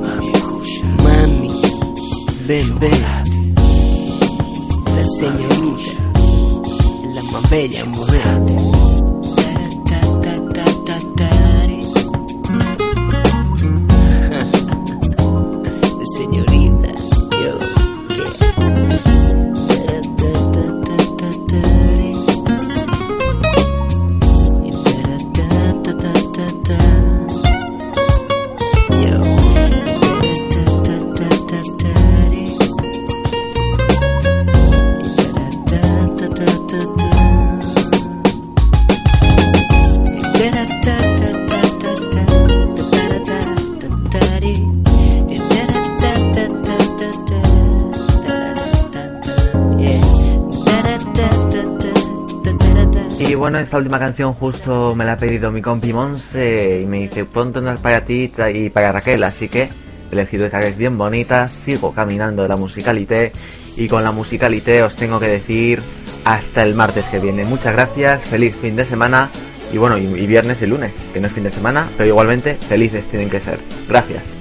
Mami. 0.03 0.31
Mami, 1.03 1.61
ven, 2.47 2.79
ven. 2.79 3.55
La 4.95 5.03
señorita 5.03 6.07
la 7.13 7.23
más 7.23 7.49
bella 7.49 7.83
mujer. 7.85 8.76
Esta 53.57 53.77
última 53.77 53.97
canción 53.97 54.33
justo 54.33 54.93
me 54.93 55.03
la 55.03 55.13
ha 55.13 55.17
pedido 55.17 55.51
mi 55.51 55.63
compi 55.63 55.91
Monse 55.91 56.81
y 56.83 56.85
me 56.85 56.99
dice 56.99 57.25
ponte 57.25 57.57
unas 57.57 57.79
para 57.79 58.01
ti 58.01 58.31
y 58.53 58.69
para 58.69 58.91
Raquel, 58.91 59.23
así 59.23 59.49
que 59.49 59.63
he 59.63 59.69
elegido 60.13 60.45
esta 60.45 60.59
que 60.59 60.67
es 60.67 60.77
bien 60.77 60.95
bonita, 60.95 61.47
sigo 61.47 61.91
caminando 61.91 62.43
de 62.43 62.49
la 62.49 62.55
musicalité 62.55 63.31
y 63.75 63.87
con 63.87 64.03
la 64.03 64.11
musicalité 64.11 64.83
os 64.83 64.95
tengo 64.95 65.19
que 65.19 65.27
decir 65.27 65.81
hasta 66.23 66.61
el 66.61 66.75
martes 66.75 67.05
que 67.05 67.19
viene. 67.19 67.45
Muchas 67.45 67.73
gracias, 67.73 68.21
feliz 68.29 68.55
fin 68.55 68.75
de 68.75 68.85
semana 68.85 69.29
y 69.73 69.77
bueno, 69.77 69.97
y 69.97 70.27
viernes 70.27 70.61
y 70.61 70.67
lunes, 70.67 70.93
que 71.11 71.19
no 71.19 71.27
es 71.27 71.33
fin 71.33 71.43
de 71.43 71.51
semana, 71.51 71.87
pero 71.97 72.09
igualmente 72.09 72.53
felices 72.55 73.05
tienen 73.09 73.29
que 73.29 73.39
ser. 73.39 73.57
Gracias. 73.89 74.36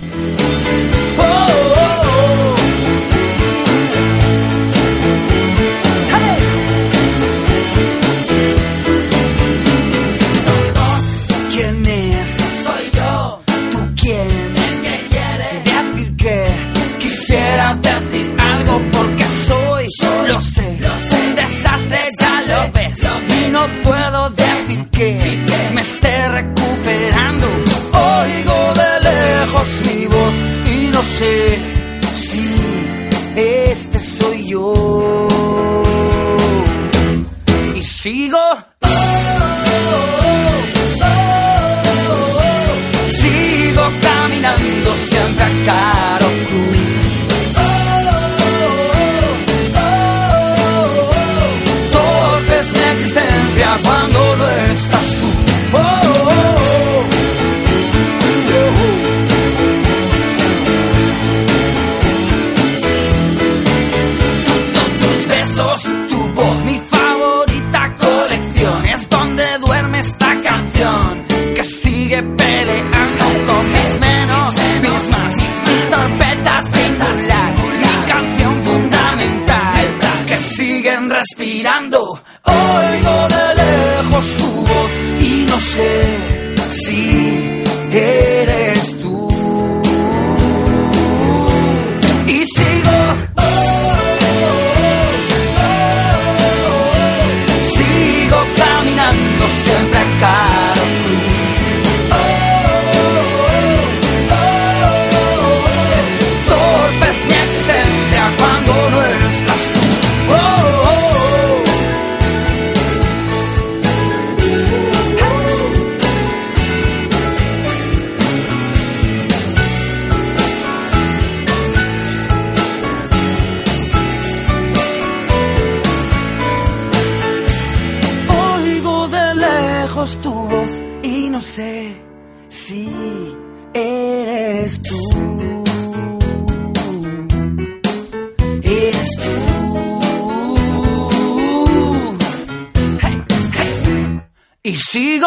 Sigo. 144.77 145.27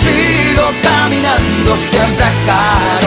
Sigo 0.00 0.66
caminando 0.82 1.76
siempre 1.76 2.24
a 2.24 2.32
caro 2.46 3.05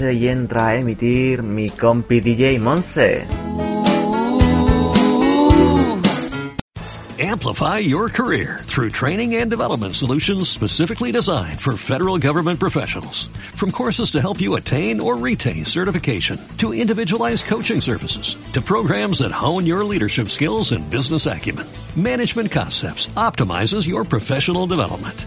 noche 0.00 0.14
y 0.14 0.28
entra 0.28 0.68
a 0.68 0.76
emitir 0.76 1.42
mi 1.42 1.68
compi 1.68 2.20
DJ 2.20 2.58
Monse. 2.58 3.26
Amplify 7.18 7.78
your 7.78 8.08
career 8.08 8.60
through 8.64 8.90
training 8.90 9.36
and 9.36 9.50
development 9.50 9.94
solutions 9.94 10.48
specifically 10.48 11.12
designed 11.12 11.60
for 11.60 11.76
federal 11.76 12.16
government 12.16 12.58
professionals. 12.58 13.28
From 13.54 13.70
courses 13.70 14.12
to 14.12 14.22
help 14.22 14.40
you 14.40 14.56
attain 14.56 15.00
or 15.00 15.16
retain 15.16 15.66
certification, 15.66 16.38
to 16.56 16.72
individualized 16.72 17.44
coaching 17.44 17.82
services, 17.82 18.38
to 18.52 18.62
programs 18.62 19.18
that 19.18 19.32
hone 19.32 19.66
your 19.66 19.84
leadership 19.84 20.28
skills 20.28 20.72
and 20.72 20.88
business 20.88 21.26
acumen, 21.26 21.66
Management 21.94 22.50
Concepts 22.50 23.08
optimizes 23.08 23.86
your 23.86 24.04
professional 24.04 24.66
development. 24.66 25.26